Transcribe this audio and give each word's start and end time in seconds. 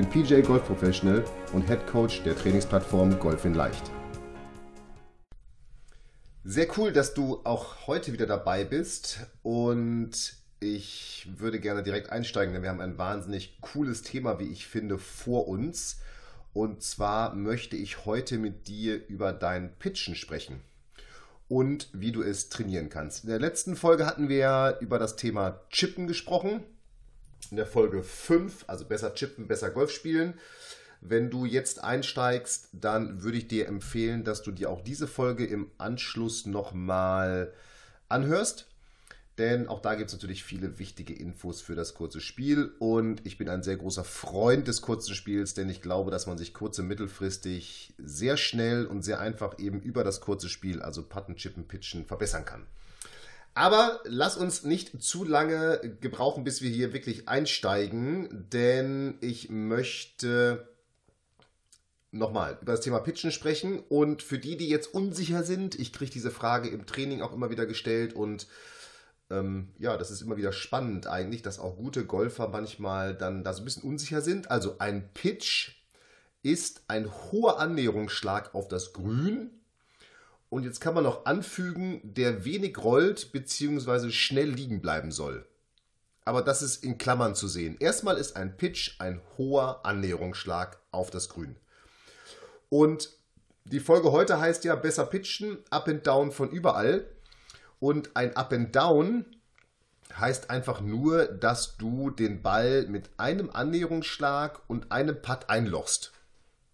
bin 0.00 0.08
PJ 0.08 0.40
Golf 0.40 0.64
Professional 0.64 1.22
und 1.52 1.66
Head 1.66 1.86
Coach 1.86 2.22
der 2.22 2.34
Trainingsplattform 2.34 3.18
Golf 3.18 3.44
in 3.44 3.52
Leicht. 3.52 3.90
Sehr 6.42 6.66
cool, 6.78 6.90
dass 6.90 7.12
du 7.12 7.40
auch 7.44 7.86
heute 7.86 8.14
wieder 8.14 8.26
dabei 8.26 8.64
bist 8.64 9.20
und 9.42 10.12
ich 10.58 11.28
würde 11.36 11.60
gerne 11.60 11.82
direkt 11.82 12.08
einsteigen, 12.08 12.54
denn 12.54 12.62
wir 12.62 12.70
haben 12.70 12.80
ein 12.80 12.96
wahnsinnig 12.96 13.60
cooles 13.60 14.00
Thema, 14.00 14.38
wie 14.38 14.50
ich 14.50 14.66
finde, 14.66 14.96
vor 14.96 15.48
uns. 15.48 16.00
Und 16.54 16.82
zwar 16.82 17.34
möchte 17.34 17.76
ich 17.76 18.06
heute 18.06 18.38
mit 18.38 18.68
dir 18.68 19.06
über 19.06 19.34
dein 19.34 19.70
Pitchen 19.78 20.14
sprechen 20.14 20.60
und 21.46 21.90
wie 21.92 22.12
du 22.12 22.22
es 22.22 22.48
trainieren 22.48 22.88
kannst. 22.88 23.24
In 23.24 23.30
der 23.30 23.38
letzten 23.38 23.76
Folge 23.76 24.06
hatten 24.06 24.30
wir 24.30 24.78
über 24.80 24.98
das 24.98 25.16
Thema 25.16 25.60
Chippen 25.68 26.06
gesprochen 26.06 26.62
in 27.50 27.56
der 27.56 27.66
Folge 27.66 28.02
5, 28.02 28.64
also 28.66 28.84
besser 28.84 29.14
chippen, 29.14 29.46
besser 29.46 29.70
Golf 29.70 29.90
spielen. 29.90 30.34
Wenn 31.00 31.30
du 31.30 31.46
jetzt 31.46 31.82
einsteigst, 31.82 32.68
dann 32.72 33.22
würde 33.22 33.38
ich 33.38 33.48
dir 33.48 33.66
empfehlen, 33.68 34.22
dass 34.24 34.42
du 34.42 34.52
dir 34.52 34.70
auch 34.70 34.82
diese 34.82 35.06
Folge 35.06 35.46
im 35.46 35.70
Anschluss 35.78 36.44
nochmal 36.44 37.52
anhörst. 38.08 38.66
Denn 39.38 39.68
auch 39.68 39.80
da 39.80 39.94
gibt 39.94 40.08
es 40.08 40.14
natürlich 40.14 40.44
viele 40.44 40.78
wichtige 40.78 41.14
Infos 41.14 41.62
für 41.62 41.74
das 41.74 41.94
kurze 41.94 42.20
Spiel. 42.20 42.74
Und 42.78 43.26
ich 43.26 43.38
bin 43.38 43.48
ein 43.48 43.62
sehr 43.62 43.78
großer 43.78 44.04
Freund 44.04 44.68
des 44.68 44.82
kurzen 44.82 45.14
Spiels, 45.14 45.54
denn 45.54 45.70
ich 45.70 45.80
glaube, 45.80 46.10
dass 46.10 46.26
man 46.26 46.36
sich 46.36 46.52
kurze 46.52 46.82
mittelfristig 46.82 47.94
sehr 47.96 48.36
schnell 48.36 48.84
und 48.84 49.02
sehr 49.02 49.18
einfach 49.18 49.58
eben 49.58 49.80
über 49.80 50.04
das 50.04 50.20
kurze 50.20 50.50
Spiel, 50.50 50.82
also 50.82 51.02
Putten, 51.02 51.36
Chippen, 51.36 51.66
Pitchen, 51.66 52.04
verbessern 52.04 52.44
kann. 52.44 52.66
Aber 53.60 54.00
lass 54.04 54.38
uns 54.38 54.64
nicht 54.64 55.02
zu 55.02 55.22
lange 55.22 55.98
gebrauchen, 56.00 56.44
bis 56.44 56.62
wir 56.62 56.70
hier 56.70 56.94
wirklich 56.94 57.28
einsteigen, 57.28 58.48
denn 58.50 59.18
ich 59.20 59.50
möchte 59.50 60.66
nochmal 62.10 62.56
über 62.62 62.72
das 62.72 62.80
Thema 62.80 63.00
Pitchen 63.00 63.30
sprechen. 63.30 63.78
Und 63.78 64.22
für 64.22 64.38
die, 64.38 64.56
die 64.56 64.70
jetzt 64.70 64.94
unsicher 64.94 65.42
sind, 65.42 65.78
ich 65.78 65.92
kriege 65.92 66.10
diese 66.10 66.30
Frage 66.30 66.70
im 66.70 66.86
Training 66.86 67.20
auch 67.20 67.34
immer 67.34 67.50
wieder 67.50 67.66
gestellt 67.66 68.14
und 68.14 68.46
ähm, 69.28 69.74
ja, 69.78 69.98
das 69.98 70.10
ist 70.10 70.22
immer 70.22 70.38
wieder 70.38 70.54
spannend 70.54 71.06
eigentlich, 71.06 71.42
dass 71.42 71.58
auch 71.58 71.76
gute 71.76 72.06
Golfer 72.06 72.48
manchmal 72.48 73.14
dann 73.14 73.44
da 73.44 73.52
so 73.52 73.60
ein 73.60 73.66
bisschen 73.66 73.82
unsicher 73.82 74.22
sind. 74.22 74.50
Also 74.50 74.76
ein 74.78 75.12
Pitch 75.12 75.82
ist 76.42 76.84
ein 76.88 77.12
hoher 77.30 77.60
Annäherungsschlag 77.60 78.54
auf 78.54 78.68
das 78.68 78.94
Grün 78.94 79.59
und 80.50 80.64
jetzt 80.64 80.80
kann 80.80 80.94
man 80.94 81.04
noch 81.04 81.24
anfügen, 81.24 82.00
der 82.02 82.44
wenig 82.44 82.76
rollt 82.78 83.32
bzw. 83.32 84.10
schnell 84.10 84.50
liegen 84.50 84.82
bleiben 84.82 85.12
soll. 85.12 85.46
Aber 86.24 86.42
das 86.42 86.60
ist 86.60 86.84
in 86.84 86.98
Klammern 86.98 87.34
zu 87.34 87.48
sehen. 87.48 87.76
Erstmal 87.80 88.18
ist 88.18 88.36
ein 88.36 88.56
Pitch 88.56 88.96
ein 89.00 89.22
hoher 89.38 89.86
Annäherungsschlag 89.86 90.78
auf 90.90 91.10
das 91.10 91.28
Grün. 91.28 91.56
Und 92.68 93.10
die 93.64 93.80
Folge 93.80 94.12
heute 94.12 94.40
heißt 94.40 94.64
ja 94.64 94.74
besser 94.74 95.06
pitchen, 95.06 95.58
up 95.70 95.88
and 95.88 96.06
down 96.06 96.32
von 96.32 96.50
überall. 96.50 97.06
Und 97.78 98.16
ein 98.16 98.36
up 98.36 98.52
and 98.52 98.74
down 98.74 99.24
heißt 100.18 100.50
einfach 100.50 100.80
nur, 100.80 101.26
dass 101.26 101.76
du 101.76 102.10
den 102.10 102.42
Ball 102.42 102.86
mit 102.86 103.10
einem 103.16 103.50
Annäherungsschlag 103.50 104.60
und 104.66 104.90
einem 104.90 105.22
Putt 105.22 105.48
einlochst. 105.48 106.12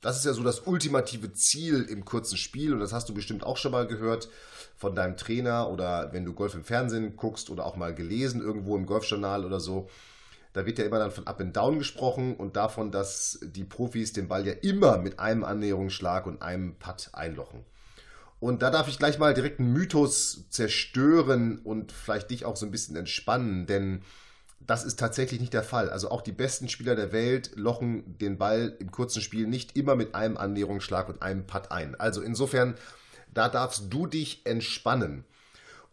Das 0.01 0.19
ist 0.19 0.25
ja 0.25 0.33
so 0.33 0.43
das 0.43 0.61
ultimative 0.67 1.33
Ziel 1.33 1.83
im 1.83 2.05
kurzen 2.05 2.37
Spiel 2.37 2.73
und 2.73 2.81
das 2.81 2.93
hast 2.93 3.09
du 3.09 3.15
bestimmt 3.15 3.45
auch 3.45 3.57
schon 3.57 3.73
mal 3.73 3.87
gehört 3.87 4.29
von 4.77 4.95
deinem 4.95 5.17
Trainer 5.17 5.71
oder 5.71 6.13
wenn 6.13 6.25
du 6.25 6.35
Golf 6.35 6.55
im 6.55 6.65
Fernsehen 6.65 7.17
guckst 7.17 7.51
oder 7.51 7.65
auch 7.65 7.77
mal 7.77 7.95
gelesen 7.95 8.43
irgendwo 8.43 8.77
im 8.77 8.87
Golfjournal 8.87 9.45
oder 9.45 9.59
so. 9.59 9.89
Da 10.53 10.65
wird 10.65 10.79
ja 10.79 10.85
immer 10.85 10.99
dann 10.99 11.11
von 11.11 11.27
Up 11.27 11.41
and 11.41 11.57
Down 11.57 11.79
gesprochen 11.79 12.35
und 12.35 12.57
davon, 12.57 12.91
dass 12.91 13.39
die 13.43 13.65
Profis 13.65 14.13
den 14.13 14.29
Ball 14.29 14.47
ja 14.47 14.55
immer 14.55 14.99
mit 14.99 15.19
einem 15.19 15.45
Annäherungsschlag 15.45 16.27
und 16.27 16.41
einem 16.41 16.77
Putt 16.79 17.11
einlochen. 17.13 17.65
Und 18.39 18.63
da 18.63 18.71
darf 18.71 18.89
ich 18.89 18.99
gleich 18.99 19.19
mal 19.19 19.35
direkt 19.35 19.61
einen 19.61 19.73
Mythos 19.73 20.47
zerstören 20.51 21.59
und 21.59 21.93
vielleicht 21.93 22.31
dich 22.31 22.45
auch 22.45 22.57
so 22.57 22.67
ein 22.67 22.71
bisschen 22.71 22.97
entspannen, 22.97 23.67
denn 23.67 24.03
das 24.61 24.85
ist 24.85 24.99
tatsächlich 24.99 25.41
nicht 25.41 25.53
der 25.53 25.63
Fall. 25.63 25.91
Also 25.91 26.11
auch 26.11 26.23
die 26.23 26.33
besten 26.33 26.69
Spieler 26.69 26.97
der 26.97 27.13
Welt 27.13 27.53
lochen 27.55 28.19
den 28.19 28.39
Ball 28.39 28.77
im 28.79 28.91
kurzen 28.91 29.23
Spiel 29.23 29.47
nicht 29.47 29.77
immer 29.77 29.95
mit 29.95 30.15
einem 30.15 30.37
Annäherungsschlag 30.37 31.09
und 31.09 31.23
einem 31.23 31.47
Putt 31.47 31.71
ein. 31.71 31.95
Also 31.95 32.21
insofern, 32.21 32.75
da 33.33 33.49
darfst 33.49 33.93
du 33.93 34.07
dich 34.07 34.45
entspannen. 34.45 35.25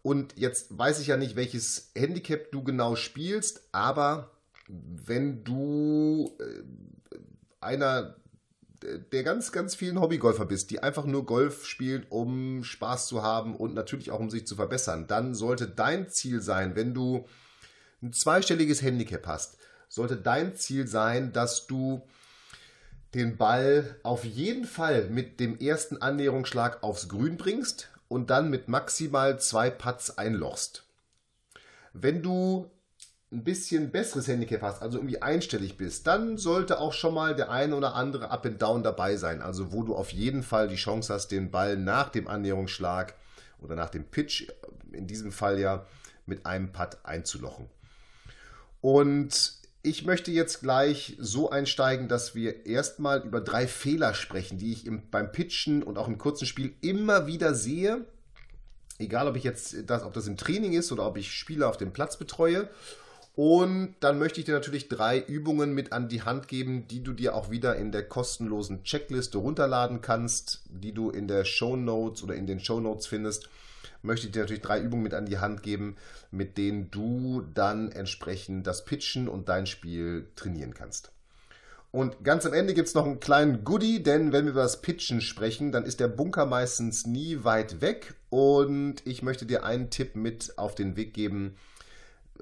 Und 0.02 0.36
jetzt 0.36 0.76
weiß 0.76 1.00
ich 1.00 1.06
ja 1.06 1.16
nicht, 1.16 1.36
welches 1.36 1.92
Handicap 1.94 2.50
du 2.52 2.62
genau 2.62 2.96
spielst, 2.96 3.68
aber 3.72 4.30
wenn 4.68 5.44
du 5.44 6.36
äh, 6.40 6.62
einer 7.60 8.16
der 9.10 9.22
ganz, 9.22 9.50
ganz 9.50 9.74
vielen 9.74 9.98
Hobbygolfer 9.98 10.44
bist, 10.44 10.70
die 10.70 10.82
einfach 10.82 11.06
nur 11.06 11.24
Golf 11.24 11.64
spielen, 11.64 12.04
um 12.10 12.64
Spaß 12.64 13.06
zu 13.06 13.22
haben 13.22 13.56
und 13.56 13.74
natürlich 13.74 14.10
auch 14.10 14.20
um 14.20 14.28
sich 14.28 14.46
zu 14.46 14.56
verbessern, 14.56 15.06
dann 15.06 15.34
sollte 15.34 15.66
dein 15.66 16.10
Ziel 16.10 16.42
sein, 16.42 16.76
wenn 16.76 16.92
du 16.92 17.26
ein 18.04 18.12
zweistelliges 18.12 18.82
Handicap 18.82 19.26
hast, 19.26 19.56
sollte 19.88 20.16
dein 20.16 20.54
Ziel 20.54 20.86
sein, 20.86 21.32
dass 21.32 21.66
du 21.66 22.06
den 23.14 23.36
Ball 23.36 23.96
auf 24.02 24.24
jeden 24.24 24.64
Fall 24.64 25.08
mit 25.08 25.40
dem 25.40 25.58
ersten 25.58 26.02
Annäherungsschlag 26.02 26.82
aufs 26.82 27.08
Grün 27.08 27.36
bringst 27.36 27.90
und 28.08 28.30
dann 28.30 28.50
mit 28.50 28.68
maximal 28.68 29.40
zwei 29.40 29.70
Putts 29.70 30.18
einlochst. 30.18 30.84
Wenn 31.92 32.22
du 32.22 32.70
ein 33.32 33.44
bisschen 33.44 33.90
besseres 33.90 34.28
Handicap 34.28 34.62
hast, 34.62 34.82
also 34.82 34.98
irgendwie 34.98 35.22
einstellig 35.22 35.76
bist, 35.76 36.06
dann 36.06 36.36
sollte 36.36 36.80
auch 36.80 36.92
schon 36.92 37.14
mal 37.14 37.34
der 37.34 37.50
eine 37.50 37.74
oder 37.74 37.94
andere 37.94 38.30
Up 38.30 38.46
and 38.46 38.60
Down 38.60 38.82
dabei 38.82 39.16
sein. 39.16 39.40
Also 39.40 39.72
wo 39.72 39.82
du 39.82 39.94
auf 39.94 40.10
jeden 40.10 40.42
Fall 40.42 40.68
die 40.68 40.76
Chance 40.76 41.12
hast, 41.12 41.28
den 41.28 41.50
Ball 41.50 41.76
nach 41.76 42.10
dem 42.10 42.28
Annäherungsschlag 42.28 43.14
oder 43.60 43.76
nach 43.76 43.90
dem 43.90 44.04
Pitch, 44.04 44.48
in 44.92 45.06
diesem 45.06 45.32
Fall 45.32 45.58
ja, 45.58 45.86
mit 46.26 46.46
einem 46.46 46.72
Putt 46.72 46.98
einzulochen. 47.04 47.68
Und 48.84 49.54
ich 49.82 50.04
möchte 50.04 50.30
jetzt 50.30 50.60
gleich 50.60 51.16
so 51.18 51.48
einsteigen, 51.48 52.06
dass 52.06 52.34
wir 52.34 52.66
erstmal 52.66 53.22
über 53.22 53.40
drei 53.40 53.66
Fehler 53.66 54.12
sprechen, 54.12 54.58
die 54.58 54.72
ich 54.72 54.84
im, 54.84 55.08
beim 55.10 55.32
Pitchen 55.32 55.82
und 55.82 55.96
auch 55.96 56.06
im 56.06 56.18
kurzen 56.18 56.44
Spiel 56.44 56.74
immer 56.82 57.26
wieder 57.26 57.54
sehe. 57.54 58.04
Egal, 58.98 59.26
ob 59.26 59.36
ich 59.36 59.42
jetzt 59.42 59.74
das, 59.86 60.02
ob 60.02 60.12
das 60.12 60.26
im 60.26 60.36
Training 60.36 60.74
ist 60.74 60.92
oder 60.92 61.06
ob 61.06 61.16
ich 61.16 61.32
Spieler 61.32 61.70
auf 61.70 61.78
dem 61.78 61.94
Platz 61.94 62.18
betreue. 62.18 62.68
Und 63.34 63.94
dann 64.00 64.18
möchte 64.18 64.40
ich 64.40 64.44
dir 64.44 64.54
natürlich 64.54 64.90
drei 64.90 65.18
Übungen 65.18 65.72
mit 65.72 65.94
an 65.94 66.10
die 66.10 66.20
Hand 66.20 66.46
geben, 66.46 66.86
die 66.86 67.02
du 67.02 67.14
dir 67.14 67.34
auch 67.34 67.50
wieder 67.50 67.76
in 67.76 67.90
der 67.90 68.06
kostenlosen 68.06 68.84
Checkliste 68.84 69.38
runterladen 69.38 70.02
kannst, 70.02 70.60
die 70.68 70.92
du 70.92 71.08
in 71.08 71.26
der 71.26 71.46
Show 71.46 71.76
Notes 71.76 72.22
oder 72.22 72.34
in 72.34 72.46
den 72.46 72.60
Show 72.60 72.80
Notes 72.80 73.06
findest 73.06 73.48
möchte 74.02 74.26
ich 74.26 74.32
dir 74.32 74.40
natürlich 74.40 74.62
drei 74.62 74.80
Übungen 74.80 75.02
mit 75.02 75.14
an 75.14 75.26
die 75.26 75.38
Hand 75.38 75.62
geben, 75.62 75.96
mit 76.30 76.58
denen 76.58 76.90
du 76.90 77.42
dann 77.54 77.90
entsprechend 77.92 78.66
das 78.66 78.84
Pitchen 78.84 79.28
und 79.28 79.48
dein 79.48 79.66
Spiel 79.66 80.28
trainieren 80.36 80.74
kannst. 80.74 81.12
Und 81.94 82.24
ganz 82.24 82.44
am 82.44 82.52
Ende 82.52 82.74
gibt 82.74 82.88
es 82.88 82.94
noch 82.94 83.06
einen 83.06 83.20
kleinen 83.20 83.62
Goodie, 83.62 84.02
denn 84.02 84.32
wenn 84.32 84.46
wir 84.46 84.50
über 84.50 84.64
das 84.64 84.82
Pitchen 84.82 85.20
sprechen, 85.20 85.70
dann 85.70 85.84
ist 85.84 86.00
der 86.00 86.08
Bunker 86.08 86.44
meistens 86.44 87.06
nie 87.06 87.44
weit 87.44 87.80
weg. 87.80 88.14
Und 88.30 88.96
ich 89.06 89.22
möchte 89.22 89.46
dir 89.46 89.64
einen 89.64 89.90
Tipp 89.90 90.16
mit 90.16 90.58
auf 90.58 90.74
den 90.74 90.96
Weg 90.96 91.14
geben, 91.14 91.54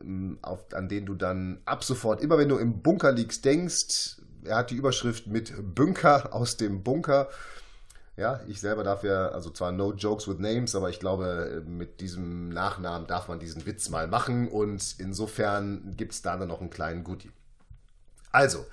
ähm, 0.01 0.39
auf, 0.41 0.73
an 0.73 0.89
den 0.89 1.05
du 1.05 1.15
dann 1.15 1.61
ab 1.67 1.85
sofort, 1.85 2.23
immer 2.23 2.39
wenn 2.39 2.49
du 2.49 2.57
im 2.57 2.81
Bunker 2.81 3.13
liegst, 3.13 3.45
denkst, 3.45 4.17
er 4.45 4.57
hat 4.57 4.71
die 4.71 4.77
Überschrift 4.77 5.27
mit 5.27 5.53
Bunker 5.75 6.35
aus 6.35 6.57
dem 6.57 6.83
Bunker. 6.83 7.29
Ja, 8.23 8.39
ich 8.47 8.61
selber 8.61 8.85
darf 8.85 9.03
ja, 9.03 9.31
also 9.31 9.51
zwar 9.51 9.73
no 9.73 9.93
jokes 9.93 10.29
with 10.29 10.39
names, 10.39 10.77
aber 10.77 10.89
ich 10.91 11.01
glaube, 11.01 11.65
mit 11.67 12.01
diesem 12.01 12.51
Nachnamen 12.51 13.09
darf 13.09 13.27
man 13.27 13.41
diesen 13.41 13.67
Witz 13.67 13.89
mal 13.89 14.07
machen 14.07 14.47
und 14.47 14.95
insofern 14.99 15.97
gibt 15.97 16.13
es 16.13 16.23
da 16.23 16.37
dann 16.37 16.47
noch 16.47 16.61
einen 16.61 16.71
kleinen 16.71 17.03
Goodie. 17.03 17.33
Also, 18.31 18.65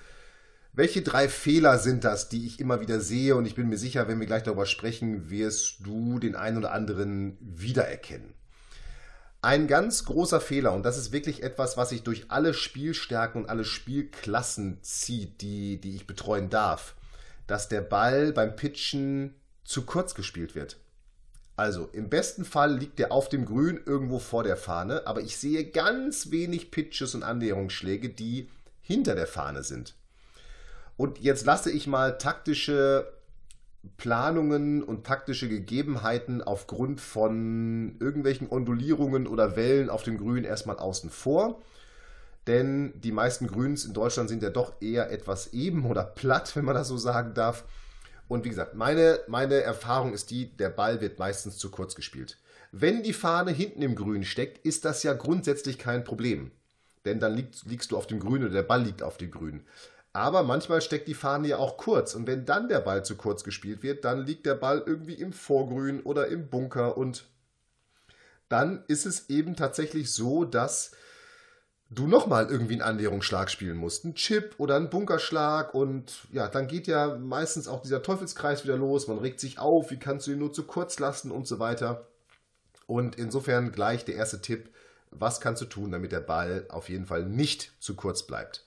welche 0.73 1.01
drei 1.01 1.27
Fehler 1.27 1.79
sind 1.79 2.03
das, 2.03 2.29
die 2.29 2.45
ich 2.45 2.59
immer 2.59 2.79
wieder 2.79 2.99
sehe 2.99 3.35
und 3.35 3.47
ich 3.47 3.55
bin 3.55 3.69
mir 3.69 3.79
sicher, 3.79 4.07
wenn 4.07 4.19
wir 4.19 4.27
gleich 4.27 4.43
darüber 4.43 4.67
sprechen, 4.67 5.31
wirst 5.31 5.77
du 5.79 6.19
den 6.19 6.35
einen 6.35 6.59
oder 6.59 6.71
anderen 6.71 7.35
wiedererkennen. 7.41 8.35
Ein 9.41 9.65
ganz 9.65 10.05
großer 10.05 10.41
Fehler, 10.41 10.73
und 10.73 10.83
das 10.83 10.99
ist 10.99 11.11
wirklich 11.11 11.41
etwas, 11.41 11.75
was 11.75 11.89
sich 11.89 12.03
durch 12.03 12.29
alle 12.29 12.53
Spielstärken 12.53 13.41
und 13.41 13.49
alle 13.49 13.65
Spielklassen 13.65 14.77
zieht, 14.83 15.41
die, 15.41 15.81
die 15.81 15.95
ich 15.95 16.05
betreuen 16.05 16.51
darf 16.51 16.93
dass 17.49 17.67
der 17.67 17.81
Ball 17.81 18.31
beim 18.31 18.55
Pitchen 18.55 19.33
zu 19.69 19.83
kurz 19.83 20.15
gespielt 20.15 20.55
wird. 20.55 20.77
Also 21.55 21.89
im 21.93 22.09
besten 22.09 22.43
Fall 22.43 22.75
liegt 22.75 22.97
der 22.97 23.11
auf 23.11 23.29
dem 23.29 23.45
Grün 23.45 23.79
irgendwo 23.85 24.17
vor 24.17 24.43
der 24.43 24.57
Fahne, 24.57 25.05
aber 25.05 25.21
ich 25.21 25.37
sehe 25.37 25.63
ganz 25.63 26.31
wenig 26.31 26.71
Pitches 26.71 27.13
und 27.13 27.21
Annäherungsschläge, 27.21 28.09
die 28.09 28.49
hinter 28.81 29.13
der 29.13 29.27
Fahne 29.27 29.61
sind. 29.63 29.93
Und 30.97 31.19
jetzt 31.19 31.45
lasse 31.45 31.69
ich 31.69 31.85
mal 31.85 32.17
taktische 32.17 33.13
Planungen 33.97 34.81
und 34.81 35.05
taktische 35.05 35.47
Gegebenheiten 35.47 36.41
aufgrund 36.41 36.99
von 36.99 37.95
irgendwelchen 37.99 38.49
Ondulierungen 38.49 39.27
oder 39.27 39.55
Wellen 39.55 39.91
auf 39.91 40.01
dem 40.01 40.17
Grün 40.17 40.45
erstmal 40.45 40.77
außen 40.77 41.11
vor. 41.11 41.61
Denn 42.47 42.99
die 42.99 43.11
meisten 43.11 43.45
Grüns 43.45 43.85
in 43.85 43.93
Deutschland 43.93 44.29
sind 44.29 44.41
ja 44.41 44.49
doch 44.49 44.81
eher 44.81 45.11
etwas 45.11 45.53
eben 45.53 45.85
oder 45.85 46.03
platt, 46.03 46.55
wenn 46.55 46.65
man 46.65 46.73
das 46.73 46.87
so 46.87 46.97
sagen 46.97 47.35
darf. 47.35 47.65
Und 48.29 48.45
wie 48.45 48.49
gesagt, 48.49 48.75
meine, 48.75 49.19
meine 49.27 49.55
Erfahrung 49.55 50.13
ist 50.13 50.29
die, 50.29 50.55
der 50.55 50.69
Ball 50.69 51.01
wird 51.01 51.19
meistens 51.19 51.57
zu 51.57 51.71
kurz 51.71 51.95
gespielt. 51.95 52.37
Wenn 52.71 53.01
die 53.01 53.13
Fahne 53.13 53.51
hinten 53.51 53.81
im 53.81 53.95
Grün 53.95 54.23
steckt, 54.23 54.63
ist 54.63 54.85
das 54.85 55.01
ja 55.01 55.13
grundsätzlich 55.13 55.79
kein 55.79 56.03
Problem. 56.03 56.51
Denn 57.05 57.19
dann 57.19 57.33
liegst, 57.33 57.65
liegst 57.65 57.91
du 57.91 57.97
auf 57.97 58.05
dem 58.05 58.19
Grün 58.19 58.43
oder 58.43 58.53
der 58.53 58.63
Ball 58.63 58.83
liegt 58.83 59.01
auf 59.01 59.17
dem 59.17 59.31
Grün. 59.31 59.65
Aber 60.13 60.43
manchmal 60.43 60.81
steckt 60.81 61.07
die 61.07 61.15
Fahne 61.15 61.47
ja 61.47 61.57
auch 61.57 61.77
kurz 61.77 62.13
und 62.13 62.27
wenn 62.27 62.45
dann 62.45 62.69
der 62.69 62.81
Ball 62.81 63.03
zu 63.03 63.15
kurz 63.15 63.43
gespielt 63.43 63.81
wird, 63.81 64.05
dann 64.05 64.25
liegt 64.25 64.45
der 64.45 64.55
Ball 64.55 64.83
irgendwie 64.85 65.15
im 65.15 65.33
Vorgrün 65.33 66.01
oder 66.01 66.27
im 66.27 66.49
Bunker 66.49 66.97
und 66.97 67.25
dann 68.47 68.83
ist 68.87 69.05
es 69.05 69.29
eben 69.29 69.55
tatsächlich 69.55 70.11
so, 70.11 70.45
dass 70.45 70.91
du 71.89 72.07
nochmal 72.07 72.49
irgendwie 72.49 72.73
einen 72.73 72.81
Annäherungsschlag 72.81 73.49
spielen 73.49 73.77
musst. 73.77 74.05
Ein 74.05 74.15
Chip 74.15 74.55
oder 74.57 74.75
ein 74.75 74.89
Bunkerschlag 74.89 75.73
und 75.73 76.27
ja, 76.31 76.47
dann 76.47 76.67
geht 76.67 76.87
ja 76.87 77.15
meistens 77.15 77.67
auch 77.67 77.81
dieser 77.81 78.03
Teufelskreis 78.03 78.63
wieder 78.63 78.77
los. 78.77 79.07
Man 79.07 79.17
regt 79.17 79.39
sich 79.39 79.59
auf, 79.59 79.91
wie 79.91 79.97
kannst 79.97 80.27
du 80.27 80.31
ihn 80.31 80.39
nur 80.39 80.53
zu 80.53 80.63
kurz 80.63 80.99
lassen 80.99 81.31
und 81.31 81.47
so 81.47 81.59
weiter. 81.59 82.07
Und 82.85 83.17
insofern 83.17 83.71
gleich 83.71 84.05
der 84.05 84.15
erste 84.15 84.41
Tipp, 84.41 84.69
was 85.11 85.41
kannst 85.41 85.61
du 85.61 85.65
tun, 85.65 85.91
damit 85.91 86.11
der 86.11 86.19
Ball 86.19 86.65
auf 86.69 86.89
jeden 86.89 87.05
Fall 87.05 87.25
nicht 87.25 87.71
zu 87.79 87.95
kurz 87.95 88.23
bleibt 88.23 88.63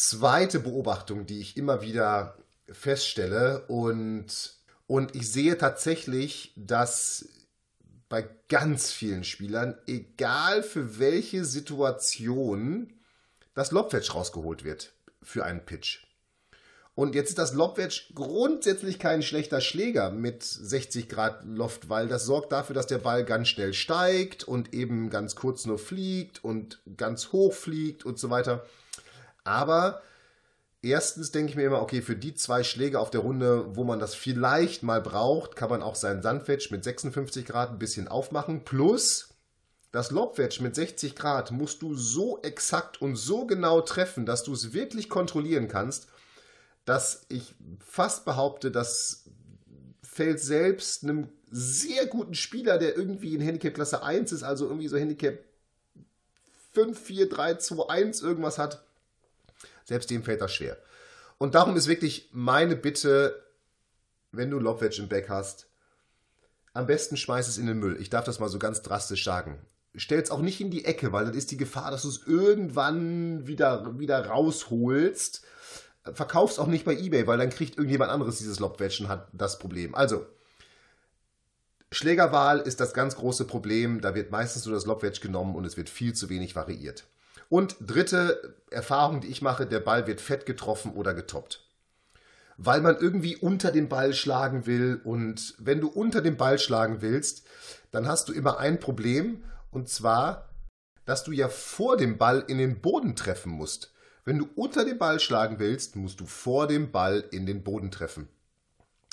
zweite 0.00 0.60
Beobachtung, 0.60 1.26
die 1.26 1.40
ich 1.40 1.56
immer 1.56 1.82
wieder 1.82 2.36
feststelle 2.70 3.66
und, 3.66 4.54
und 4.86 5.14
ich 5.14 5.30
sehe 5.30 5.58
tatsächlich, 5.58 6.52
dass 6.56 7.28
bei 8.10 8.28
ganz 8.48 8.90
vielen 8.90 9.24
Spielern, 9.24 9.78
egal 9.86 10.62
für 10.62 10.98
welche 10.98 11.46
Situation, 11.46 12.92
das 13.54 13.70
Lobwedge 13.70 14.12
rausgeholt 14.12 14.64
wird 14.64 14.92
für 15.22 15.44
einen 15.44 15.64
Pitch. 15.64 16.04
Und 16.96 17.14
jetzt 17.14 17.30
ist 17.30 17.38
das 17.38 17.54
Lobwedge 17.54 18.12
grundsätzlich 18.14 18.98
kein 18.98 19.22
schlechter 19.22 19.60
Schläger 19.60 20.10
mit 20.10 20.42
60 20.42 21.08
Grad 21.08 21.44
Loft, 21.44 21.88
weil 21.88 22.08
das 22.08 22.26
sorgt 22.26 22.50
dafür, 22.52 22.74
dass 22.74 22.88
der 22.88 22.98
Ball 22.98 23.24
ganz 23.24 23.48
schnell 23.48 23.72
steigt 23.72 24.42
und 24.42 24.74
eben 24.74 25.08
ganz 25.08 25.36
kurz 25.36 25.64
nur 25.64 25.78
fliegt 25.78 26.44
und 26.44 26.82
ganz 26.96 27.30
hoch 27.30 27.54
fliegt 27.54 28.04
und 28.04 28.18
so 28.18 28.28
weiter. 28.28 28.66
Aber 29.44 30.02
erstens 30.82 31.30
denke 31.30 31.50
ich 31.50 31.56
mir 31.56 31.66
immer, 31.66 31.82
okay, 31.82 32.02
für 32.02 32.16
die 32.16 32.34
zwei 32.34 32.62
Schläge 32.62 32.98
auf 32.98 33.10
der 33.10 33.20
Runde, 33.20 33.76
wo 33.76 33.84
man 33.84 33.98
das 33.98 34.14
vielleicht 34.14 34.82
mal 34.82 35.00
braucht, 35.00 35.56
kann 35.56 35.70
man 35.70 35.82
auch 35.82 35.94
seinen 35.94 36.22
Sandwedge 36.22 36.68
mit 36.70 36.84
56 36.84 37.44
Grad 37.46 37.70
ein 37.70 37.78
bisschen 37.78 38.08
aufmachen. 38.08 38.64
Plus 38.64 39.28
das 39.92 40.10
Lobwedge 40.10 40.62
mit 40.62 40.74
60 40.74 41.16
Grad 41.16 41.50
musst 41.50 41.82
du 41.82 41.94
so 41.94 42.40
exakt 42.42 43.02
und 43.02 43.16
so 43.16 43.46
genau 43.46 43.80
treffen, 43.80 44.24
dass 44.24 44.44
du 44.44 44.52
es 44.52 44.72
wirklich 44.72 45.08
kontrollieren 45.08 45.68
kannst, 45.68 46.06
dass 46.84 47.26
ich 47.28 47.54
fast 47.80 48.24
behaupte, 48.24 48.70
das 48.70 49.24
fällt 50.02 50.40
selbst 50.40 51.02
einem 51.02 51.28
sehr 51.50 52.06
guten 52.06 52.34
Spieler, 52.34 52.78
der 52.78 52.96
irgendwie 52.96 53.34
in 53.34 53.40
Handicap 53.40 53.74
Klasse 53.74 54.02
1 54.02 54.32
ist, 54.32 54.42
also 54.44 54.66
irgendwie 54.66 54.88
so 54.88 54.96
Handicap 54.96 55.40
5, 56.72 56.98
4, 56.98 57.28
3, 57.28 57.54
2, 57.56 57.88
1 57.88 58.22
irgendwas 58.22 58.58
hat, 58.58 58.84
selbst 59.90 60.08
dem 60.08 60.22
fällt 60.22 60.40
das 60.40 60.54
schwer. 60.54 60.78
Und 61.36 61.56
darum 61.56 61.76
ist 61.76 61.88
wirklich 61.88 62.30
meine 62.32 62.76
Bitte, 62.76 63.44
wenn 64.30 64.50
du 64.50 64.60
Lobwedge 64.60 65.02
im 65.02 65.08
Back 65.08 65.28
hast, 65.28 65.66
am 66.72 66.86
besten 66.86 67.16
schmeiß 67.16 67.48
es 67.48 67.58
in 67.58 67.66
den 67.66 67.80
Müll. 67.80 67.96
Ich 68.00 68.08
darf 68.08 68.24
das 68.24 68.38
mal 68.38 68.48
so 68.48 68.60
ganz 68.60 68.82
drastisch 68.82 69.24
sagen. 69.24 69.58
Stell 69.96 70.20
es 70.20 70.30
auch 70.30 70.42
nicht 70.42 70.60
in 70.60 70.70
die 70.70 70.84
Ecke, 70.84 71.10
weil 71.10 71.24
dann 71.24 71.34
ist 71.34 71.50
die 71.50 71.56
Gefahr, 71.56 71.90
dass 71.90 72.02
du 72.02 72.08
es 72.08 72.24
irgendwann 72.24 73.48
wieder, 73.48 73.98
wieder 73.98 74.26
rausholst. 74.26 75.42
Verkauf's 76.14 76.60
auch 76.60 76.68
nicht 76.68 76.84
bei 76.84 76.96
Ebay, 76.96 77.26
weil 77.26 77.38
dann 77.38 77.50
kriegt 77.50 77.76
irgendjemand 77.76 78.12
anderes 78.12 78.38
dieses 78.38 78.60
Lobwedge 78.60 79.02
und 79.02 79.08
hat 79.08 79.26
das 79.32 79.58
Problem. 79.58 79.96
Also, 79.96 80.24
Schlägerwahl 81.90 82.60
ist 82.60 82.78
das 82.78 82.94
ganz 82.94 83.16
große 83.16 83.44
Problem. 83.44 84.00
Da 84.00 84.14
wird 84.14 84.30
meistens 84.30 84.66
nur 84.66 84.76
das 84.76 84.86
Lobwedge 84.86 85.20
genommen 85.20 85.56
und 85.56 85.64
es 85.64 85.76
wird 85.76 85.90
viel 85.90 86.12
zu 86.12 86.28
wenig 86.28 86.54
variiert. 86.54 87.08
Und 87.50 87.76
dritte 87.80 88.54
Erfahrung, 88.70 89.20
die 89.20 89.26
ich 89.26 89.42
mache, 89.42 89.66
der 89.66 89.80
Ball 89.80 90.06
wird 90.06 90.20
fett 90.20 90.46
getroffen 90.46 90.92
oder 90.92 91.12
getoppt. 91.14 91.68
Weil 92.56 92.80
man 92.80 92.96
irgendwie 92.96 93.36
unter 93.36 93.72
den 93.72 93.88
Ball 93.88 94.14
schlagen 94.14 94.66
will. 94.66 95.00
Und 95.02 95.56
wenn 95.58 95.80
du 95.80 95.88
unter 95.88 96.22
den 96.22 96.36
Ball 96.36 96.58
schlagen 96.58 97.02
willst, 97.02 97.46
dann 97.90 98.06
hast 98.06 98.28
du 98.28 98.32
immer 98.32 98.58
ein 98.58 98.78
Problem. 98.78 99.42
Und 99.72 99.88
zwar, 99.88 100.48
dass 101.04 101.24
du 101.24 101.32
ja 101.32 101.48
vor 101.48 101.96
dem 101.96 102.18
Ball 102.18 102.44
in 102.46 102.58
den 102.58 102.80
Boden 102.80 103.16
treffen 103.16 103.50
musst. 103.50 103.92
Wenn 104.24 104.38
du 104.38 104.48
unter 104.54 104.84
den 104.84 104.98
Ball 104.98 105.18
schlagen 105.18 105.58
willst, 105.58 105.96
musst 105.96 106.20
du 106.20 106.26
vor 106.26 106.68
dem 106.68 106.92
Ball 106.92 107.24
in 107.32 107.46
den 107.46 107.64
Boden 107.64 107.90
treffen. 107.90 108.28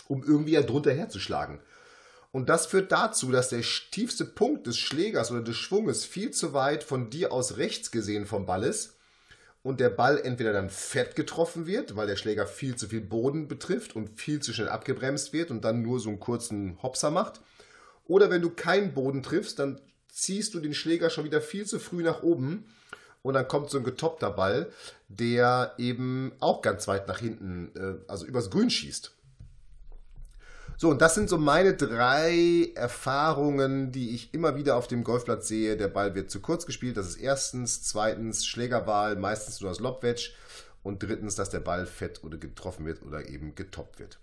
Um 0.07 0.24
irgendwie 0.24 0.51
ja 0.51 0.62
drunter 0.62 0.94
herzuschlagen. 0.94 1.60
Und 2.32 2.50
das 2.50 2.66
führt 2.66 2.92
dazu, 2.92 3.32
dass 3.32 3.50
der 3.50 3.62
tiefste 3.62 4.26
Punkt 4.26 4.68
des 4.68 4.78
Schlägers 4.78 5.32
oder 5.32 5.42
des 5.42 5.56
Schwunges 5.56 6.06
viel 6.06 6.32
zu 6.32 6.54
weit 6.54 6.84
von 6.84 7.10
dir 7.10 7.32
aus 7.32 7.58
rechts 7.58 7.92
gesehen 7.92 8.26
vom 8.26 8.46
Ball 8.46 8.64
ist 8.64 8.98
und 9.64 9.80
der 9.80 9.90
Ball 9.90 10.20
entweder 10.20 10.54
dann 10.54 10.70
fett 10.70 11.16
getroffen 11.16 11.68
wird, 11.68 11.96
weil 11.96 12.08
der 12.08 12.16
Schläger 12.16 12.48
viel 12.48 12.76
zu 12.76 12.88
viel 12.88 13.02
Boden 13.02 13.48
betrifft 13.48 13.96
und 13.96 14.20
viel 14.20 14.40
zu 14.40 14.54
schnell 14.54 14.70
abgebremst 14.70 15.34
wird 15.34 15.52
und 15.52 15.66
dann 15.66 15.82
nur 15.82 16.00
so 16.00 16.10
einen 16.10 16.20
kurzen 16.20 16.82
Hopser 16.82 17.12
macht. 17.12 17.42
Oder 18.06 18.30
wenn 18.30 18.42
du 18.42 18.50
keinen 18.50 18.94
Boden 18.94 19.24
triffst, 19.24 19.60
dann 19.60 19.82
ziehst 20.10 20.54
du 20.54 20.60
den 20.60 20.74
Schläger 20.74 21.10
schon 21.10 21.26
wieder 21.26 21.42
viel 21.42 21.66
zu 21.66 21.80
früh 21.80 22.02
nach 22.02 22.24
oben 22.24 22.66
und 23.24 23.34
dann 23.34 23.48
kommt 23.48 23.70
so 23.70 23.78
ein 23.78 23.84
getoppter 23.84 24.32
Ball, 24.32 24.72
der 25.10 25.74
eben 25.78 26.32
auch 26.40 26.62
ganz 26.62 26.88
weit 26.88 27.08
nach 27.08 27.20
hinten, 27.20 27.72
äh, 27.76 28.10
also 28.10 28.26
übers 28.26 28.50
Grün 28.50 28.69
schießt. 28.69 29.17
So, 30.80 30.92
und 30.92 31.02
das 31.02 31.16
sind 31.16 31.28
so 31.28 31.40
meine 31.40 31.74
drei 31.74 32.72
Erfahrungen, 32.76 33.92
die 33.92 34.12
ich 34.12 34.31
immer 34.36 34.56
wieder 34.56 34.76
auf 34.76 34.88
dem 34.88 35.04
Golfplatz 35.04 35.48
sehe. 35.48 35.76
Der 35.76 35.88
Ball 35.88 36.14
wird 36.14 36.30
zu 36.30 36.40
kurz 36.40 36.68
gespielt. 36.68 36.98
Das 36.98 37.07
ist 37.07 37.16
erstens. 37.16 37.81
Zweitens 37.81 38.46
Schlägerwahl, 38.46 39.16
meistens 39.16 39.60
nur 39.60 39.72
das 39.72 39.80
Lobwedge. 39.80 40.30
Und 40.84 41.02
drittens, 41.02 41.34
dass 41.34 41.50
der 41.50 41.62
Ball 41.62 41.88
fett 41.88 42.24
oder 42.24 42.38
getroffen 42.38 42.86
wird 42.86 43.02
oder 43.02 43.28
eben 43.28 43.56
getoppt 43.56 44.00
wird. 44.00 44.19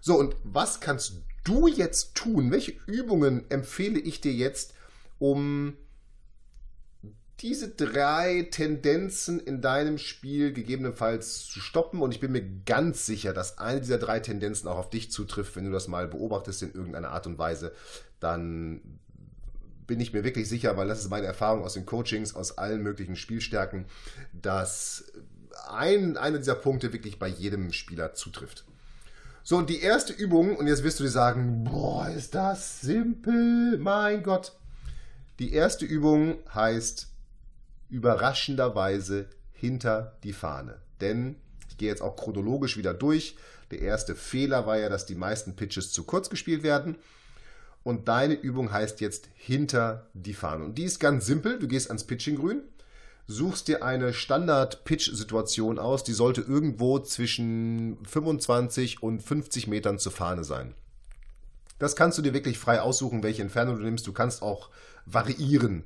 So, 0.00 0.18
und 0.18 0.36
was 0.42 0.80
kannst 0.80 1.16
du 1.44 1.68
jetzt 1.68 2.14
tun? 2.14 2.50
Welche 2.50 2.72
Übungen 2.86 3.44
empfehle 3.50 4.00
ich 4.00 4.22
dir 4.22 4.32
jetzt, 4.32 4.72
um 5.18 5.76
diese 7.40 7.68
drei 7.68 8.48
Tendenzen 8.50 9.40
in 9.40 9.60
deinem 9.60 9.98
Spiel 9.98 10.52
gegebenenfalls 10.52 11.46
zu 11.46 11.60
stoppen. 11.60 12.00
Und 12.00 12.12
ich 12.12 12.20
bin 12.20 12.32
mir 12.32 12.44
ganz 12.64 13.06
sicher, 13.06 13.32
dass 13.32 13.58
eine 13.58 13.80
dieser 13.80 13.98
drei 13.98 14.20
Tendenzen 14.20 14.68
auch 14.68 14.78
auf 14.78 14.90
dich 14.90 15.10
zutrifft, 15.10 15.56
wenn 15.56 15.64
du 15.64 15.72
das 15.72 15.88
mal 15.88 16.06
beobachtest 16.06 16.62
in 16.62 16.72
irgendeiner 16.72 17.10
Art 17.10 17.26
und 17.26 17.38
Weise. 17.38 17.72
Dann 18.20 18.80
bin 19.86 20.00
ich 20.00 20.12
mir 20.12 20.24
wirklich 20.24 20.48
sicher, 20.48 20.76
weil 20.76 20.88
das 20.88 21.00
ist 21.00 21.10
meine 21.10 21.26
Erfahrung 21.26 21.64
aus 21.64 21.74
den 21.74 21.86
Coachings, 21.86 22.34
aus 22.34 22.56
allen 22.56 22.82
möglichen 22.82 23.16
Spielstärken, 23.16 23.84
dass 24.32 25.12
ein, 25.68 26.16
einer 26.16 26.38
dieser 26.38 26.54
Punkte 26.54 26.92
wirklich 26.92 27.18
bei 27.18 27.28
jedem 27.28 27.72
Spieler 27.72 28.14
zutrifft. 28.14 28.64
So, 29.42 29.58
und 29.58 29.68
die 29.68 29.80
erste 29.80 30.12
Übung, 30.12 30.56
und 30.56 30.68
jetzt 30.68 30.84
wirst 30.84 31.00
du 31.00 31.04
dir 31.04 31.10
sagen, 31.10 31.64
boah, 31.64 32.08
ist 32.08 32.34
das 32.34 32.80
simpel, 32.80 33.76
mein 33.78 34.22
Gott. 34.22 34.52
Die 35.38 35.52
erste 35.52 35.84
Übung 35.84 36.38
heißt 36.54 37.08
überraschenderweise 37.94 39.28
hinter 39.52 40.16
die 40.24 40.32
Fahne. 40.32 40.80
Denn 41.00 41.36
ich 41.70 41.78
gehe 41.78 41.88
jetzt 41.88 42.02
auch 42.02 42.16
chronologisch 42.16 42.76
wieder 42.76 42.92
durch. 42.92 43.36
Der 43.70 43.80
erste 43.80 44.16
Fehler 44.16 44.66
war 44.66 44.76
ja, 44.76 44.88
dass 44.88 45.06
die 45.06 45.14
meisten 45.14 45.54
Pitches 45.54 45.92
zu 45.92 46.02
kurz 46.02 46.28
gespielt 46.28 46.64
werden. 46.64 46.96
Und 47.84 48.08
deine 48.08 48.34
Übung 48.34 48.72
heißt 48.72 49.00
jetzt 49.00 49.28
hinter 49.34 50.08
die 50.12 50.34
Fahne. 50.34 50.64
Und 50.64 50.76
die 50.76 50.84
ist 50.84 50.98
ganz 50.98 51.24
simpel. 51.24 51.58
Du 51.58 51.68
gehst 51.68 51.88
ans 51.88 52.04
Pitching-Grün, 52.04 52.62
suchst 53.28 53.68
dir 53.68 53.84
eine 53.84 54.12
Standard-Pitch-Situation 54.12 55.78
aus. 55.78 56.02
Die 56.02 56.14
sollte 56.14 56.40
irgendwo 56.40 56.98
zwischen 56.98 57.98
25 58.06 59.02
und 59.02 59.22
50 59.22 59.68
Metern 59.68 59.98
zur 59.98 60.12
Fahne 60.12 60.42
sein. 60.42 60.74
Das 61.78 61.94
kannst 61.94 62.18
du 62.18 62.22
dir 62.22 62.34
wirklich 62.34 62.58
frei 62.58 62.80
aussuchen, 62.80 63.22
welche 63.22 63.42
Entfernung 63.42 63.76
du 63.76 63.82
nimmst. 63.82 64.06
Du 64.06 64.12
kannst 64.12 64.42
auch 64.42 64.70
variieren. 65.06 65.84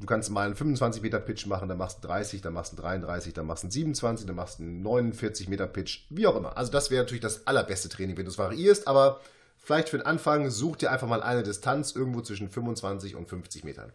Du 0.00 0.06
kannst 0.06 0.30
mal 0.30 0.46
einen 0.46 0.54
25 0.54 1.02
Meter 1.02 1.18
Pitch 1.18 1.46
machen, 1.46 1.68
dann 1.68 1.78
machst 1.78 2.02
du 2.02 2.06
30, 2.06 2.40
dann 2.40 2.52
machst 2.52 2.72
du 2.72 2.76
33, 2.76 3.32
dann 3.32 3.46
machst 3.46 3.64
du 3.64 3.70
27, 3.70 4.26
dann 4.26 4.36
machst 4.36 4.60
du 4.60 4.62
einen 4.62 4.80
49 4.82 5.48
Meter 5.48 5.66
Pitch, 5.66 6.06
wie 6.10 6.26
auch 6.26 6.36
immer. 6.36 6.56
Also 6.56 6.70
das 6.70 6.90
wäre 6.90 7.02
natürlich 7.02 7.20
das 7.20 7.46
allerbeste 7.48 7.88
Training, 7.88 8.16
wenn 8.16 8.24
du 8.24 8.30
es 8.30 8.38
variierst, 8.38 8.86
aber 8.86 9.20
vielleicht 9.56 9.88
für 9.88 9.98
den 9.98 10.06
Anfang 10.06 10.50
such 10.50 10.76
dir 10.76 10.92
einfach 10.92 11.08
mal 11.08 11.22
eine 11.22 11.42
Distanz 11.42 11.96
irgendwo 11.96 12.20
zwischen 12.20 12.48
25 12.48 13.16
und 13.16 13.28
50 13.28 13.64
Metern. 13.64 13.92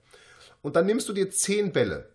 Und 0.61 0.75
dann 0.75 0.85
nimmst 0.85 1.07
du 1.07 1.13
dir 1.13 1.29
10 1.29 1.71
Bälle. 1.71 2.09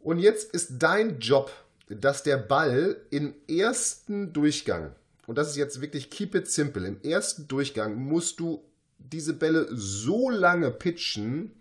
Und 0.00 0.18
jetzt 0.18 0.54
ist 0.54 0.78
dein 0.78 1.18
Job, 1.18 1.50
dass 1.88 2.22
der 2.22 2.38
Ball 2.38 2.96
im 3.10 3.34
ersten 3.46 4.32
Durchgang, 4.32 4.94
und 5.26 5.36
das 5.36 5.50
ist 5.50 5.56
jetzt 5.56 5.82
wirklich 5.82 6.08
keep 6.08 6.34
it 6.34 6.48
simple, 6.50 6.86
im 6.86 7.02
ersten 7.02 7.46
Durchgang 7.46 7.96
musst 7.96 8.40
du 8.40 8.64
diese 8.98 9.34
Bälle 9.34 9.68
so 9.70 10.30
lange 10.30 10.70
pitchen, 10.70 11.52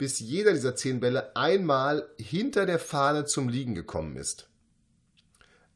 bis 0.00 0.18
jeder 0.18 0.54
dieser 0.54 0.74
10 0.74 0.98
Bälle 0.98 1.36
einmal 1.36 2.08
hinter 2.18 2.64
der 2.64 2.78
Fahne 2.78 3.26
zum 3.26 3.50
Liegen 3.50 3.74
gekommen 3.74 4.16
ist. 4.16 4.48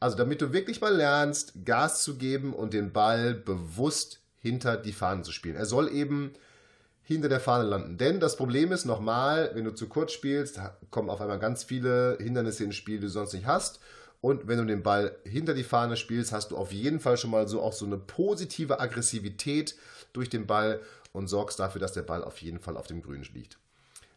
Also 0.01 0.17
damit 0.17 0.41
du 0.41 0.55
wirklich 0.55 0.81
mal 0.81 0.97
lernst, 0.97 1.53
Gas 1.67 2.03
zu 2.03 2.17
geben 2.17 2.55
und 2.55 2.73
den 2.73 2.91
Ball 2.91 3.35
bewusst 3.35 4.21
hinter 4.39 4.79
die 4.79 4.95
Fahne 4.95 5.25
zu 5.25 5.31
spielen. 5.31 5.57
Er 5.57 5.67
soll 5.67 5.93
eben 5.93 6.33
hinter 7.03 7.29
der 7.29 7.39
Fahne 7.39 7.69
landen. 7.69 7.99
Denn 7.99 8.19
das 8.19 8.37
Problem 8.37 8.73
ist 8.73 8.87
nochmal, 8.87 9.51
wenn 9.53 9.67
du 9.67 9.75
zu 9.75 9.91
kurz 9.91 10.13
spielst, 10.13 10.59
kommen 10.91 11.11
auf 11.11 11.21
einmal 11.21 11.39
ganz 11.39 11.63
viele 11.63 12.17
Hindernisse 12.19 12.65
ins 12.65 12.77
Spiel, 12.77 12.97
die 12.97 13.03
du 13.03 13.11
sonst 13.11 13.35
nicht 13.35 13.45
hast. 13.45 13.79
Und 14.23 14.49
wenn 14.49 14.57
du 14.57 14.65
den 14.65 14.83
Ball 14.83 15.19
hinter 15.25 15.53
die 15.53 15.65
Fahne 15.65 15.99
spielst, 15.99 16.33
hast 16.33 16.51
du 16.51 16.57
auf 16.57 16.73
jeden 16.73 16.99
Fall 16.99 17.19
schon 17.19 17.31
mal 17.31 17.47
so 17.47 17.61
auch 17.61 17.75
so 17.75 17.85
eine 17.85 17.99
positive 17.99 18.81
Aggressivität 18.81 19.75
durch 20.15 20.31
den 20.31 20.47
Ball 20.47 20.81
und 21.13 21.29
sorgst 21.29 21.61
dafür, 21.61 21.83
dass 21.83 21.93
der 21.93 22.05
Ball 22.05 22.25
auf 22.25 22.39
jeden 22.39 22.59
Fall 22.59 22.79
auf 22.79 22.87
dem 22.87 23.03
Grün 23.03 23.23
liegt. 23.35 23.59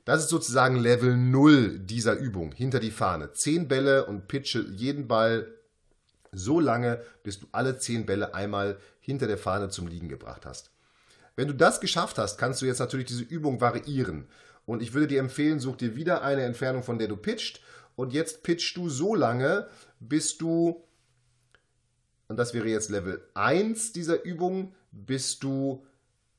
Das 0.07 0.21
ist 0.21 0.29
sozusagen 0.29 0.77
Level 0.77 1.17
0 1.17 1.79
dieser 1.79 2.13
Übung, 2.13 2.53
hinter 2.53 2.79
die 2.79 2.91
Fahne. 2.91 3.33
Zehn 3.33 3.67
Bälle 3.67 4.05
und 4.05 4.29
pitche 4.29 4.61
jeden 4.61 5.09
Ball 5.09 5.53
so 6.31 6.61
lange, 6.61 7.01
bis 7.23 7.41
du 7.41 7.47
alle 7.51 7.77
zehn 7.77 8.05
Bälle 8.05 8.33
einmal 8.33 8.79
hinter 9.01 9.27
der 9.27 9.37
Fahne 9.37 9.67
zum 9.67 9.85
Liegen 9.85 10.07
gebracht 10.07 10.45
hast. 10.45 10.71
Wenn 11.35 11.49
du 11.49 11.53
das 11.53 11.81
geschafft 11.81 12.17
hast, 12.19 12.37
kannst 12.37 12.61
du 12.61 12.65
jetzt 12.65 12.79
natürlich 12.79 13.07
diese 13.07 13.25
Übung 13.25 13.59
variieren. 13.59 14.29
Und 14.65 14.81
ich 14.81 14.93
würde 14.93 15.07
dir 15.07 15.19
empfehlen, 15.19 15.59
such 15.59 15.75
dir 15.75 15.97
wieder 15.97 16.21
eine 16.21 16.43
Entfernung, 16.43 16.83
von 16.83 16.99
der 16.99 17.09
du 17.09 17.17
pitcht. 17.17 17.61
Und 17.97 18.13
jetzt 18.13 18.43
pitchst 18.43 18.77
du 18.77 18.87
so 18.87 19.13
lange, 19.13 19.67
bis 19.99 20.37
du, 20.37 20.85
und 22.29 22.37
das 22.37 22.53
wäre 22.53 22.69
jetzt 22.69 22.89
Level 22.89 23.27
1 23.33 23.91
dieser 23.91 24.23
Übung, 24.23 24.73
bis 24.89 25.37
du 25.37 25.85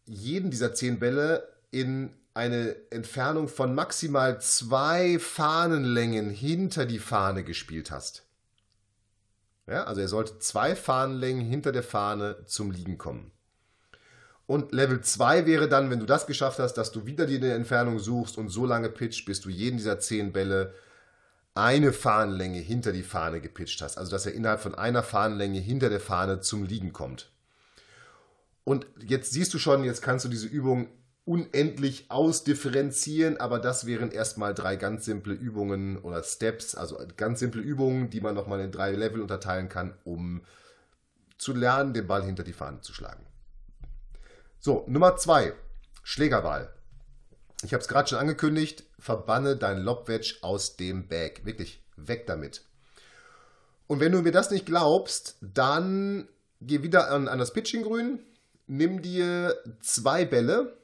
jeden 0.06 0.50
dieser 0.50 0.72
zehn 0.72 0.98
Bälle 0.98 1.46
in 1.70 2.14
eine 2.38 2.76
Entfernung 2.90 3.48
von 3.48 3.74
maximal 3.74 4.40
zwei 4.40 5.18
Fahnenlängen 5.18 6.30
hinter 6.30 6.86
die 6.86 7.00
Fahne 7.00 7.42
gespielt 7.42 7.90
hast. 7.90 8.22
Ja, 9.66 9.82
also 9.84 10.00
er 10.00 10.06
sollte 10.06 10.38
zwei 10.38 10.76
Fahnenlängen 10.76 11.44
hinter 11.44 11.72
der 11.72 11.82
Fahne 11.82 12.44
zum 12.46 12.70
Liegen 12.70 12.96
kommen. 12.96 13.32
Und 14.46 14.70
Level 14.72 15.00
2 15.00 15.46
wäre 15.46 15.68
dann, 15.68 15.90
wenn 15.90 15.98
du 15.98 16.06
das 16.06 16.28
geschafft 16.28 16.60
hast, 16.60 16.74
dass 16.74 16.92
du 16.92 17.06
wieder 17.06 17.26
die 17.26 17.44
Entfernung 17.44 17.98
suchst 17.98 18.38
und 18.38 18.50
so 18.50 18.64
lange 18.64 18.88
pitcht, 18.88 19.26
bis 19.26 19.40
du 19.40 19.50
jeden 19.50 19.76
dieser 19.76 19.98
zehn 19.98 20.32
Bälle 20.32 20.72
eine 21.54 21.92
Fahnenlänge 21.92 22.60
hinter 22.60 22.92
die 22.92 23.02
Fahne 23.02 23.40
gepitcht 23.40 23.82
hast. 23.82 23.98
Also 23.98 24.12
dass 24.12 24.26
er 24.26 24.32
innerhalb 24.32 24.60
von 24.60 24.76
einer 24.76 25.02
Fahnenlänge 25.02 25.58
hinter 25.58 25.90
der 25.90 26.00
Fahne 26.00 26.40
zum 26.40 26.62
Liegen 26.62 26.92
kommt. 26.92 27.32
Und 28.62 28.86
jetzt 29.04 29.32
siehst 29.32 29.52
du 29.54 29.58
schon, 29.58 29.82
jetzt 29.82 30.02
kannst 30.02 30.24
du 30.24 30.28
diese 30.28 30.46
Übung 30.46 30.88
unendlich 31.28 32.10
ausdifferenzieren, 32.10 33.36
aber 33.36 33.58
das 33.58 33.84
wären 33.84 34.10
erstmal 34.10 34.54
drei 34.54 34.76
ganz 34.76 35.04
simple 35.04 35.34
Übungen 35.34 35.98
oder 35.98 36.22
Steps, 36.22 36.74
also 36.74 36.98
ganz 37.18 37.40
simple 37.40 37.60
Übungen, 37.60 38.08
die 38.08 38.22
man 38.22 38.34
nochmal 38.34 38.60
in 38.60 38.72
drei 38.72 38.92
Level 38.92 39.20
unterteilen 39.20 39.68
kann, 39.68 39.94
um 40.04 40.42
zu 41.36 41.52
lernen, 41.52 41.92
den 41.92 42.06
Ball 42.06 42.24
hinter 42.24 42.44
die 42.44 42.54
Fahne 42.54 42.80
zu 42.80 42.94
schlagen. 42.94 43.26
So, 44.58 44.84
Nummer 44.88 45.16
zwei, 45.16 45.52
Schlägerball. 46.02 46.72
Ich 47.62 47.74
habe 47.74 47.82
es 47.82 47.88
gerade 47.88 48.08
schon 48.08 48.18
angekündigt, 48.18 48.84
verbanne 48.98 49.56
dein 49.56 49.82
Lobwedge 49.82 50.36
aus 50.40 50.76
dem 50.76 51.08
Bag. 51.08 51.44
Wirklich, 51.44 51.84
weg 51.96 52.26
damit. 52.26 52.62
Und 53.86 54.00
wenn 54.00 54.12
du 54.12 54.22
mir 54.22 54.32
das 54.32 54.50
nicht 54.50 54.64
glaubst, 54.64 55.36
dann 55.42 56.26
geh 56.62 56.82
wieder 56.82 57.10
an, 57.10 57.28
an 57.28 57.38
das 57.38 57.52
Pitching-Grün, 57.52 58.20
nimm 58.66 59.02
dir 59.02 59.54
zwei 59.80 60.24
Bälle, 60.24 60.78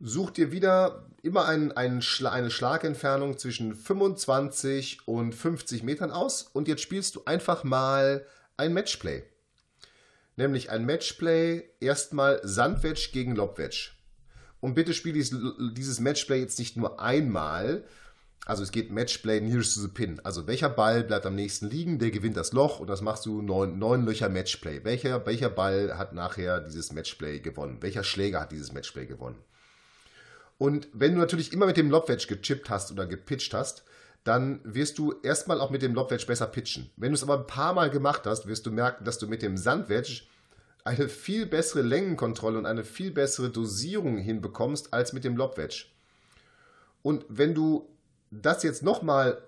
such 0.00 0.30
dir 0.30 0.52
wieder 0.52 1.06
immer 1.22 1.46
ein, 1.46 1.72
ein 1.72 2.02
Schla 2.02 2.30
eine 2.30 2.50
Schlagentfernung 2.50 3.38
zwischen 3.38 3.74
25 3.74 5.06
und 5.06 5.34
50 5.34 5.82
Metern 5.82 6.10
aus 6.10 6.42
und 6.52 6.68
jetzt 6.68 6.82
spielst 6.82 7.16
du 7.16 7.22
einfach 7.24 7.64
mal 7.64 8.24
ein 8.56 8.72
Matchplay. 8.72 9.22
Nämlich 10.36 10.70
ein 10.70 10.86
Matchplay, 10.86 11.64
erstmal 11.80 12.40
Sandwedge 12.44 13.10
gegen 13.12 13.34
Lobwedge. 13.34 13.90
Und 14.60 14.74
bitte 14.74 14.94
spiel 14.94 15.12
dieses, 15.12 15.36
dieses 15.72 16.00
Matchplay 16.00 16.40
jetzt 16.40 16.58
nicht 16.58 16.76
nur 16.76 17.00
einmal, 17.00 17.84
also 18.46 18.62
es 18.62 18.70
geht 18.70 18.90
Matchplay 18.90 19.40
nearest 19.40 19.74
to 19.74 19.80
the 19.80 19.88
pin. 19.88 20.20
Also 20.24 20.46
welcher 20.46 20.70
Ball 20.70 21.04
bleibt 21.04 21.26
am 21.26 21.34
nächsten 21.34 21.68
liegen, 21.68 21.98
der 21.98 22.10
gewinnt 22.10 22.36
das 22.36 22.52
Loch 22.52 22.80
und 22.80 22.88
das 22.88 23.02
machst 23.02 23.26
du 23.26 23.42
neun, 23.42 23.78
neun 23.78 24.06
Löcher 24.06 24.28
Matchplay. 24.28 24.84
Welcher, 24.84 25.26
welcher 25.26 25.50
Ball 25.50 25.98
hat 25.98 26.14
nachher 26.14 26.60
dieses 26.60 26.92
Matchplay 26.92 27.40
gewonnen? 27.40 27.78
Welcher 27.80 28.04
Schläger 28.04 28.40
hat 28.40 28.52
dieses 28.52 28.72
Matchplay 28.72 29.06
gewonnen? 29.06 29.36
Und 30.58 30.88
wenn 30.92 31.14
du 31.14 31.20
natürlich 31.20 31.52
immer 31.52 31.66
mit 31.66 31.76
dem 31.76 31.90
Lobwedge 31.90 32.26
gechippt 32.26 32.68
hast 32.68 32.90
oder 32.90 33.06
gepitcht 33.06 33.54
hast, 33.54 33.84
dann 34.24 34.60
wirst 34.64 34.98
du 34.98 35.14
erstmal 35.22 35.60
auch 35.60 35.70
mit 35.70 35.82
dem 35.82 35.94
Lobwedge 35.94 36.26
besser 36.26 36.48
pitchen. 36.48 36.90
Wenn 36.96 37.12
du 37.12 37.14
es 37.14 37.22
aber 37.22 37.38
ein 37.38 37.46
paar 37.46 37.72
Mal 37.72 37.88
gemacht 37.88 38.22
hast, 38.26 38.46
wirst 38.46 38.66
du 38.66 38.72
merken, 38.72 39.04
dass 39.04 39.18
du 39.18 39.28
mit 39.28 39.40
dem 39.40 39.56
Sandwedge 39.56 40.22
eine 40.84 41.08
viel 41.08 41.46
bessere 41.46 41.82
Längenkontrolle 41.82 42.58
und 42.58 42.66
eine 42.66 42.84
viel 42.84 43.10
bessere 43.12 43.50
Dosierung 43.50 44.18
hinbekommst 44.18 44.92
als 44.92 45.12
mit 45.12 45.24
dem 45.24 45.36
Lobwedge. 45.36 45.86
Und 47.02 47.24
wenn 47.28 47.54
du 47.54 47.88
das 48.30 48.62
jetzt 48.64 48.82
nochmal 48.82 49.42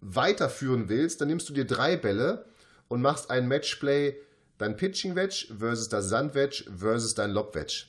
weiterführen 0.00 0.88
willst, 0.88 1.20
dann 1.20 1.28
nimmst 1.28 1.48
du 1.48 1.52
dir 1.52 1.66
drei 1.66 1.96
Bälle 1.96 2.46
und 2.88 3.02
machst 3.02 3.30
ein 3.30 3.46
Matchplay, 3.46 4.16
dein 4.58 4.76
Pitching 4.76 5.14
Wedge 5.14 5.46
versus 5.58 5.88
das 5.88 6.08
Sandwedge 6.08 6.64
versus 6.76 7.14
dein 7.14 7.30
Lobwedge 7.30 7.84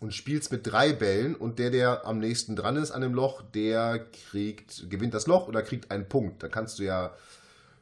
und 0.00 0.12
spielst 0.12 0.52
mit 0.52 0.66
drei 0.66 0.92
Bällen 0.92 1.34
und 1.34 1.58
der, 1.58 1.70
der 1.70 2.06
am 2.06 2.18
nächsten 2.18 2.56
dran 2.56 2.76
ist 2.76 2.90
an 2.90 3.00
dem 3.00 3.14
Loch, 3.14 3.42
der 3.54 4.06
kriegt, 4.30 4.90
gewinnt 4.90 5.14
das 5.14 5.26
Loch 5.26 5.48
oder 5.48 5.62
kriegt 5.62 5.90
einen 5.90 6.08
Punkt. 6.08 6.42
Da 6.42 6.48
kannst 6.48 6.78
du 6.78 6.82
ja 6.82 7.14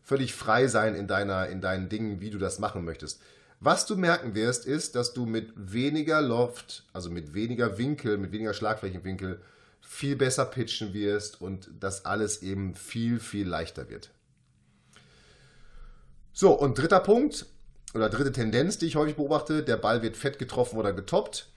völlig 0.02 0.34
frei 0.34 0.66
sein 0.68 0.94
in, 0.94 1.08
deiner, 1.08 1.48
in 1.48 1.60
deinen 1.60 1.88
Dingen, 1.88 2.20
wie 2.20 2.30
du 2.30 2.38
das 2.38 2.58
machen 2.58 2.84
möchtest. 2.84 3.20
Was 3.60 3.86
du 3.86 3.96
merken 3.96 4.34
wirst, 4.34 4.66
ist, 4.66 4.94
dass 4.94 5.14
du 5.14 5.24
mit 5.24 5.52
weniger 5.56 6.20
Loft, 6.20 6.84
also 6.92 7.10
mit 7.10 7.34
weniger 7.34 7.78
Winkel, 7.78 8.18
mit 8.18 8.32
weniger 8.32 8.54
Schlagflächenwinkel, 8.54 9.40
viel 9.80 10.16
besser 10.16 10.44
pitchen 10.46 10.94
wirst 10.94 11.40
und 11.40 11.70
das 11.78 12.04
alles 12.04 12.42
eben 12.42 12.74
viel, 12.74 13.20
viel 13.20 13.46
leichter 13.46 13.88
wird. 13.88 14.10
So, 16.32 16.52
und 16.52 16.78
dritter 16.78 17.00
Punkt 17.00 17.46
oder 17.94 18.08
dritte 18.08 18.32
Tendenz, 18.32 18.78
die 18.78 18.86
ich 18.86 18.96
häufig 18.96 19.16
beobachte, 19.16 19.62
der 19.62 19.76
Ball 19.76 20.02
wird 20.02 20.16
fett 20.16 20.38
getroffen 20.38 20.78
oder 20.78 20.92
getoppt 20.92 21.51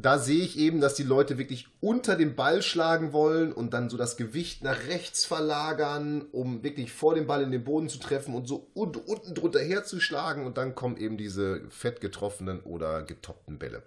da 0.00 0.20
sehe 0.20 0.44
ich 0.44 0.56
eben, 0.56 0.80
dass 0.80 0.94
die 0.94 1.02
Leute 1.02 1.38
wirklich 1.38 1.66
unter 1.80 2.14
dem 2.14 2.36
Ball 2.36 2.62
schlagen 2.62 3.12
wollen 3.12 3.52
und 3.52 3.74
dann 3.74 3.90
so 3.90 3.96
das 3.96 4.16
Gewicht 4.16 4.62
nach 4.62 4.86
rechts 4.86 5.24
verlagern, 5.24 6.24
um 6.30 6.62
wirklich 6.62 6.92
vor 6.92 7.16
dem 7.16 7.26
Ball 7.26 7.42
in 7.42 7.50
den 7.50 7.64
Boden 7.64 7.88
zu 7.88 7.98
treffen 7.98 8.32
und 8.32 8.46
so 8.46 8.68
unten 8.74 9.34
drunter 9.34 9.58
herzuschlagen 9.58 10.46
und 10.46 10.56
dann 10.56 10.76
kommen 10.76 10.98
eben 10.98 11.16
diese 11.16 11.62
fett 11.70 12.00
getroffenen 12.00 12.60
oder 12.60 13.02
getoppten 13.02 13.58
Bälle. 13.58 13.82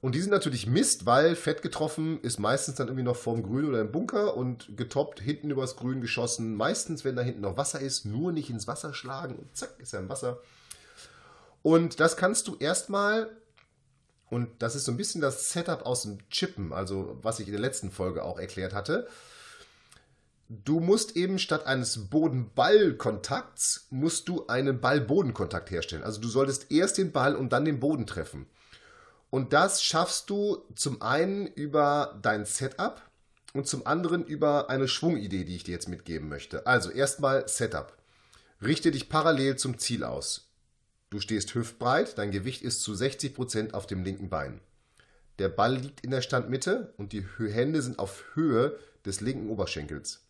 Und 0.00 0.16
die 0.16 0.20
sind 0.20 0.32
natürlich 0.32 0.66
Mist, 0.66 1.06
weil 1.06 1.36
fett 1.36 1.62
getroffen 1.62 2.20
ist 2.22 2.40
meistens 2.40 2.74
dann 2.74 2.88
irgendwie 2.88 3.04
noch 3.04 3.16
vorm 3.16 3.44
Grün 3.44 3.68
oder 3.68 3.80
im 3.80 3.92
Bunker 3.92 4.36
und 4.36 4.76
getoppt 4.76 5.20
hinten 5.20 5.50
übers 5.50 5.76
Grün 5.76 6.00
geschossen. 6.00 6.56
Meistens, 6.56 7.04
wenn 7.04 7.14
da 7.14 7.22
hinten 7.22 7.42
noch 7.42 7.56
Wasser 7.56 7.80
ist, 7.80 8.04
nur 8.04 8.32
nicht 8.32 8.50
ins 8.50 8.66
Wasser 8.66 8.92
schlagen 8.92 9.36
und 9.36 9.56
zack, 9.56 9.76
ist 9.78 9.94
er 9.94 10.00
im 10.00 10.08
Wasser. 10.08 10.40
Und 11.62 12.00
das 12.00 12.16
kannst 12.16 12.48
du 12.48 12.56
erstmal 12.56 13.30
und 14.30 14.50
das 14.60 14.74
ist 14.74 14.84
so 14.84 14.92
ein 14.92 14.96
bisschen 14.96 15.20
das 15.20 15.50
Setup 15.50 15.84
aus 15.86 16.02
dem 16.02 16.18
Chippen, 16.30 16.72
also 16.72 17.18
was 17.22 17.40
ich 17.40 17.46
in 17.46 17.52
der 17.52 17.60
letzten 17.60 17.90
Folge 17.90 18.24
auch 18.24 18.38
erklärt 18.38 18.74
hatte. 18.74 19.08
Du 20.48 20.80
musst 20.80 21.16
eben 21.16 21.38
statt 21.38 21.66
eines 21.66 22.10
Boden-Ball-Kontakts, 22.10 23.86
musst 23.90 24.28
du 24.28 24.46
einen 24.46 24.80
Ball-Boden-Kontakt 24.80 25.70
herstellen. 25.70 26.02
Also 26.02 26.20
du 26.20 26.28
solltest 26.28 26.70
erst 26.70 26.98
den 26.98 27.12
Ball 27.12 27.34
und 27.34 27.52
dann 27.52 27.64
den 27.64 27.80
Boden 27.80 28.06
treffen. 28.06 28.46
Und 29.30 29.52
das 29.52 29.82
schaffst 29.82 30.30
du 30.30 30.64
zum 30.76 31.02
einen 31.02 31.46
über 31.46 32.18
dein 32.22 32.44
Setup 32.44 33.02
und 33.52 33.66
zum 33.66 33.86
anderen 33.86 34.24
über 34.24 34.68
eine 34.68 34.86
Schwungidee, 34.86 35.44
die 35.44 35.56
ich 35.56 35.64
dir 35.64 35.72
jetzt 35.72 35.88
mitgeben 35.88 36.28
möchte. 36.28 36.66
Also 36.66 36.90
erstmal 36.90 37.48
Setup. 37.48 37.96
Richte 38.62 38.90
dich 38.90 39.08
parallel 39.08 39.56
zum 39.56 39.78
Ziel 39.78 40.04
aus. 40.04 40.43
Du 41.14 41.20
stehst 41.20 41.54
hüftbreit, 41.54 42.18
dein 42.18 42.32
Gewicht 42.32 42.62
ist 42.62 42.82
zu 42.82 42.92
60% 42.92 43.72
auf 43.72 43.86
dem 43.86 44.02
linken 44.02 44.30
Bein. 44.30 44.60
Der 45.38 45.48
Ball 45.48 45.76
liegt 45.76 46.00
in 46.00 46.10
der 46.10 46.22
Standmitte 46.22 46.92
und 46.96 47.12
die 47.12 47.24
Hände 47.38 47.82
sind 47.82 48.00
auf 48.00 48.24
Höhe 48.34 48.76
des 49.06 49.20
linken 49.20 49.48
Oberschenkels. 49.48 50.24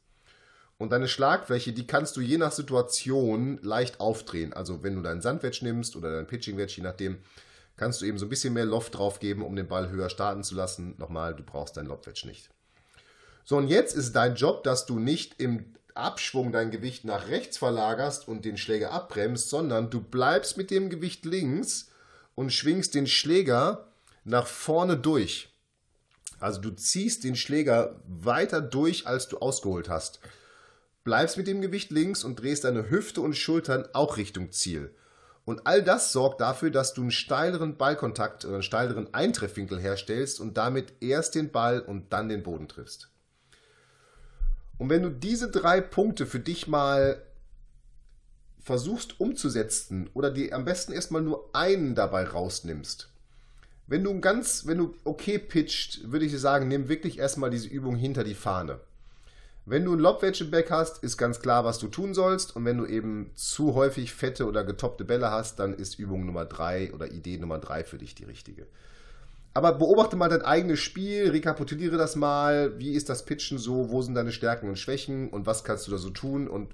Und 0.77 0.93
deine 0.93 1.09
Schlagfläche, 1.09 1.73
die 1.73 1.87
kannst 1.87 2.19
du 2.19 2.21
je 2.21 2.37
nach 2.37 2.53
Situation 2.53 3.59
leicht 3.63 3.99
aufdrehen. 3.99 4.53
Also 4.53 4.83
wenn 4.83 4.95
du 4.95 5.01
deinen 5.01 5.23
Sandwedge 5.23 5.61
nimmst 5.65 5.97
oder 5.97 6.13
deinen 6.13 6.27
Pitching 6.27 6.59
Wedge, 6.59 6.75
je 6.77 6.83
nachdem, 6.83 7.17
kannst 7.79 8.03
du 8.03 8.05
eben 8.05 8.19
so 8.19 8.27
ein 8.27 8.29
bisschen 8.29 8.53
mehr 8.53 8.67
Loft 8.67 8.99
drauf 8.99 9.21
geben, 9.21 9.41
um 9.41 9.57
den 9.57 9.69
Ball 9.69 9.89
höher 9.89 10.11
starten 10.11 10.45
zu 10.45 10.55
lassen. 10.55 10.97
Nochmal, 10.99 11.35
du 11.35 11.45
brauchst 11.45 11.79
deinen 11.79 11.87
Lobwedge 11.87 12.27
nicht. 12.27 12.51
So, 13.47 13.57
und 13.57 13.69
jetzt 13.69 13.97
ist 13.97 14.13
dein 14.13 14.35
Job, 14.35 14.63
dass 14.65 14.85
du 14.85 14.99
nicht 14.99 15.41
im 15.41 15.65
Abschwung 15.95 16.51
dein 16.51 16.71
Gewicht 16.71 17.05
nach 17.05 17.29
rechts 17.29 17.57
verlagerst 17.57 18.27
und 18.27 18.45
den 18.45 18.57
Schläger 18.57 18.91
abbremst, 18.91 19.49
sondern 19.49 19.91
du 19.91 20.01
bleibst 20.01 20.57
mit 20.57 20.71
dem 20.71 20.91
Gewicht 20.91 21.25
links 21.25 21.91
und 22.35 22.53
schwingst 22.53 22.95
den 22.95 23.07
Schläger 23.07 23.87
nach 24.25 24.47
vorne 24.47 24.97
durch. 24.97 25.55
Also 26.41 26.61
du 26.61 26.71
ziehst 26.71 27.25
den 27.25 27.37
Schläger 27.37 28.01
weiter 28.07 28.61
durch, 28.61 29.07
als 29.07 29.29
du 29.29 29.39
ausgeholt 29.39 29.89
hast. 29.89 30.21
Bleibst 31.05 31.37
mit 31.37 31.47
dem 31.47 31.61
Gewicht 31.61 31.91
links 31.91 32.25
und 32.25 32.41
drehst 32.41 32.65
deine 32.65 32.91
Hüfte 32.91 33.21
und 33.21 33.37
Schultern 33.37 33.87
auch 33.93 34.17
Richtung 34.17 34.51
Ziel. 34.51 34.95
Und 35.45 35.67
all 35.67 35.83
das 35.83 36.13
sorgt 36.13 36.41
dafür, 36.41 36.71
dass 36.71 36.95
du 36.95 37.03
einen 37.03 37.11
steileren 37.11 37.77
Ballkontakt 37.77 38.45
oder 38.45 38.55
einen 38.55 38.63
steileren 38.63 39.13
Eintreffwinkel 39.13 39.79
herstellst 39.79 40.41
und 40.41 40.57
damit 40.57 40.95
erst 41.01 41.35
den 41.35 41.53
Ball 41.53 41.81
und 41.81 42.13
dann 42.13 42.29
den 42.29 42.43
Boden 42.43 42.67
triffst. 42.67 43.11
Und 44.79 44.91
wenn 44.91 45.03
du 45.03 45.11
diese 45.11 45.51
drei 45.51 45.81
Punkte 45.81 46.27
für 46.27 46.41
dich 46.41 46.67
mal 46.67 47.23
versuchst 48.61 49.21
umzusetzen 49.21 50.09
oder 50.15 50.31
dir 50.31 50.55
am 50.55 50.65
besten 50.65 50.93
erstmal 50.93 51.23
nur 51.23 51.51
einen 51.53 51.95
dabei 51.95 52.25
rausnimmst, 52.25 53.11
wenn 53.87 54.03
du 54.03 54.19
ganz, 54.21 54.67
wenn 54.67 54.79
du 54.79 54.95
okay 55.05 55.39
pitcht, 55.39 56.11
würde 56.11 56.25
ich 56.25 56.33
dir 56.33 56.39
sagen, 56.39 56.69
nimm 56.69 56.89
wirklich 56.89 57.19
erstmal 57.19 57.51
diese 57.51 57.69
Übung 57.69 57.97
hinter 57.97 58.25
die 58.25 58.35
Fahne. 58.35 58.81
Wenn 59.67 59.85
du 59.85 59.95
ein 59.95 59.99
Lobwedge 59.99 60.45
im 60.45 60.51
Back 60.51 60.71
hast, 60.71 61.03
ist 61.03 61.17
ganz 61.17 61.41
klar, 61.41 61.65
was 61.65 61.79
du 61.79 61.89
tun 61.89 62.13
sollst. 62.13 62.55
Und 62.55 62.65
wenn 62.65 62.77
du 62.77 62.87
eben 62.87 63.31
zu 63.35 63.75
häufig 63.75 64.13
fette 64.13 64.47
oder 64.47 64.63
getoppte 64.63 65.05
Bälle 65.05 65.31
hast, 65.31 65.59
dann 65.59 65.75
ist 65.75 65.99
Übung 65.99 66.27
Nummer 66.27 66.45
3 66.45 66.93
oder 66.93 67.11
Idee 67.11 67.39
Nummer 67.39 67.59
3 67.59 67.85
für 67.85 67.99
dich 67.99 68.15
die 68.15 68.25
richtige. 68.25 68.67
Aber 69.57 69.73
beobachte 69.73 70.17
mal 70.17 70.29
dein 70.29 70.43
eigenes 70.43 70.81
Spiel, 70.81 71.31
rekapituliere 71.31 71.97
das 71.97 72.17
mal. 72.17 72.77
Wie 72.79 72.93
ist 72.93 73.09
das 73.09 73.25
Pitchen 73.25 73.57
so? 73.57 73.91
Wo 73.91 74.03
sind 74.03 74.15
deine 74.15 74.33
Stärken 74.33 74.69
und 74.69 74.79
Schwächen? 74.79 75.31
Und 75.31 75.47
was 75.47 75.63
kannst 75.63 75.87
du 75.87 75.93
da 75.93 75.99
so 75.99 76.11
tun? 76.11 76.49
Und 76.49 76.73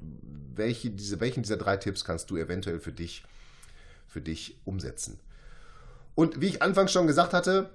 welche, 0.54 0.90
diese, 0.90 1.20
welchen 1.20 1.42
dieser 1.42 1.58
drei 1.58 1.76
Tipps 1.76 2.06
kannst 2.06 2.30
du 2.30 2.38
eventuell 2.38 2.80
für 2.80 2.92
dich, 2.92 3.22
für 4.08 4.22
dich 4.22 4.56
umsetzen? 4.64 5.20
Und 6.14 6.40
wie 6.40 6.46
ich 6.46 6.62
anfangs 6.62 6.90
schon 6.90 7.06
gesagt 7.06 7.34
hatte, 7.34 7.68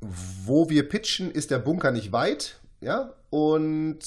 wo 0.00 0.68
wir 0.68 0.88
pitchen, 0.88 1.30
ist 1.30 1.52
der 1.52 1.60
Bunker 1.60 1.92
nicht 1.92 2.10
weit. 2.10 2.58
Ja, 2.80 3.14
und 3.30 4.00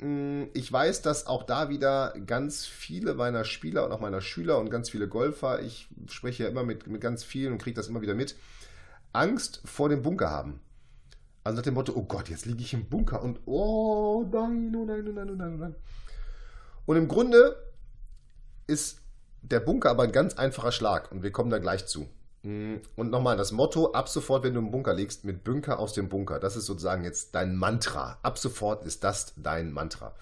mh, 0.00 0.08
mm, 0.08 0.48
ich 0.54 0.70
weiß, 0.72 1.02
dass 1.02 1.26
auch 1.26 1.44
da 1.44 1.68
wieder 1.68 2.14
ganz 2.26 2.66
viele 2.66 3.14
meiner 3.14 3.44
Spieler 3.44 3.86
und 3.86 3.92
auch 3.92 4.00
meiner 4.00 4.20
Schüler 4.20 4.58
und 4.58 4.70
ganz 4.70 4.90
viele 4.90 5.08
Golfer, 5.08 5.62
ich 5.62 5.88
spreche 6.10 6.44
ja 6.44 6.48
immer 6.48 6.64
mit, 6.64 6.86
mit 6.88 7.00
ganz 7.00 7.24
vielen 7.24 7.52
und 7.52 7.62
kriege 7.62 7.76
das 7.76 7.88
immer 7.88 8.02
wieder 8.02 8.14
mit, 8.14 8.34
Angst 9.16 9.62
vor 9.64 9.88
dem 9.88 10.02
Bunker 10.02 10.30
haben. 10.30 10.60
Also 11.42 11.56
nach 11.56 11.62
dem 11.62 11.74
Motto, 11.74 11.92
oh 11.94 12.02
Gott, 12.02 12.28
jetzt 12.28 12.46
liege 12.46 12.62
ich 12.62 12.74
im 12.74 12.88
Bunker 12.88 13.22
und 13.22 13.40
oh 13.46 14.24
nein, 14.30 14.74
oh 14.76 14.84
nein, 14.84 15.06
oh 15.08 15.12
nein, 15.12 15.30
oh 15.30 15.34
nein, 15.34 15.54
oh 15.54 15.58
nein. 15.58 15.74
Und 16.86 16.96
im 16.96 17.08
Grunde 17.08 17.56
ist 18.66 19.00
der 19.42 19.60
Bunker 19.60 19.90
aber 19.90 20.02
ein 20.02 20.12
ganz 20.12 20.34
einfacher 20.34 20.72
Schlag 20.72 21.12
und 21.12 21.22
wir 21.22 21.30
kommen 21.30 21.50
da 21.50 21.58
gleich 21.58 21.86
zu. 21.86 22.08
Mm, 22.42 22.76
und 22.96 23.10
nochmal, 23.10 23.36
das 23.36 23.52
Motto, 23.52 23.92
ab 23.92 24.08
sofort, 24.08 24.42
wenn 24.44 24.54
du 24.54 24.60
im 24.60 24.70
Bunker 24.70 24.94
liegst, 24.94 25.24
mit 25.24 25.44
Bunker 25.44 25.78
aus 25.78 25.92
dem 25.92 26.08
Bunker, 26.08 26.40
das 26.40 26.56
ist 26.56 26.66
sozusagen 26.66 27.04
jetzt 27.04 27.34
dein 27.34 27.56
Mantra. 27.56 28.18
Ab 28.22 28.38
sofort 28.38 28.84
ist 28.84 29.04
das 29.04 29.34
dein 29.36 29.72
Mantra. 29.72 30.14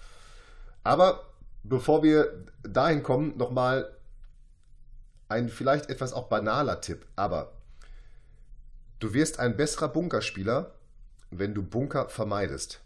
Aber 0.83 1.21
bevor 1.63 2.03
wir 2.03 2.45
dahin 2.61 3.03
kommen, 3.03 3.35
nochmal 3.37 3.91
ein 5.27 5.49
vielleicht 5.49 5.89
etwas 5.89 6.13
auch 6.13 6.27
banaler 6.27 6.81
Tipp, 6.81 7.07
aber 7.15 7.54
Du 9.05 9.13
wirst 9.13 9.37
ein 9.37 9.55
besserer 9.55 9.89
Bunkerspieler, 9.89 10.71
wenn 11.29 11.53
du 11.53 11.61
Bunker 11.61 12.09
vermeidest. 12.09 12.81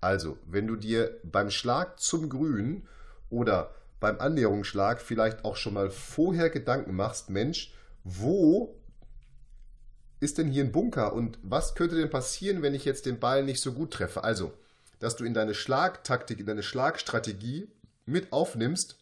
Also, 0.00 0.38
wenn 0.44 0.66
du 0.66 0.74
dir 0.74 1.20
beim 1.22 1.52
Schlag 1.52 2.00
zum 2.00 2.28
Grün 2.28 2.88
oder 3.30 3.72
beim 4.00 4.18
Annäherungsschlag 4.18 5.00
vielleicht 5.00 5.44
auch 5.44 5.54
schon 5.54 5.74
mal 5.74 5.88
vorher 5.90 6.50
Gedanken 6.50 6.96
machst, 6.96 7.30
Mensch, 7.30 7.72
wo 8.02 8.74
ist 10.18 10.38
denn 10.38 10.48
hier 10.48 10.64
ein 10.64 10.72
Bunker 10.72 11.12
und 11.12 11.38
was 11.44 11.76
könnte 11.76 11.94
denn 11.94 12.10
passieren, 12.10 12.62
wenn 12.62 12.74
ich 12.74 12.84
jetzt 12.84 13.06
den 13.06 13.20
Ball 13.20 13.44
nicht 13.44 13.60
so 13.60 13.72
gut 13.72 13.92
treffe? 13.92 14.24
Also, 14.24 14.52
dass 14.98 15.14
du 15.14 15.22
in 15.22 15.32
deine 15.32 15.54
Schlagtaktik, 15.54 16.40
in 16.40 16.46
deine 16.46 16.64
Schlagstrategie 16.64 17.68
mit 18.04 18.32
aufnimmst, 18.32 18.98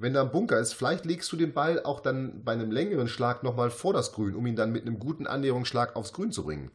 wenn 0.00 0.14
da 0.14 0.22
ein 0.22 0.30
Bunker 0.30 0.58
ist, 0.60 0.74
vielleicht 0.74 1.04
legst 1.04 1.30
du 1.32 1.36
den 1.36 1.52
Ball 1.52 1.82
auch 1.82 1.98
dann 2.00 2.44
bei 2.44 2.52
einem 2.52 2.70
längeren 2.70 3.08
Schlag 3.08 3.42
nochmal 3.42 3.70
vor 3.70 3.92
das 3.92 4.12
Grün, 4.12 4.36
um 4.36 4.46
ihn 4.46 4.54
dann 4.54 4.70
mit 4.70 4.82
einem 4.82 5.00
guten 5.00 5.26
Annäherungsschlag 5.26 5.96
aufs 5.96 6.12
Grün 6.12 6.30
zu 6.30 6.44
bringen. 6.44 6.70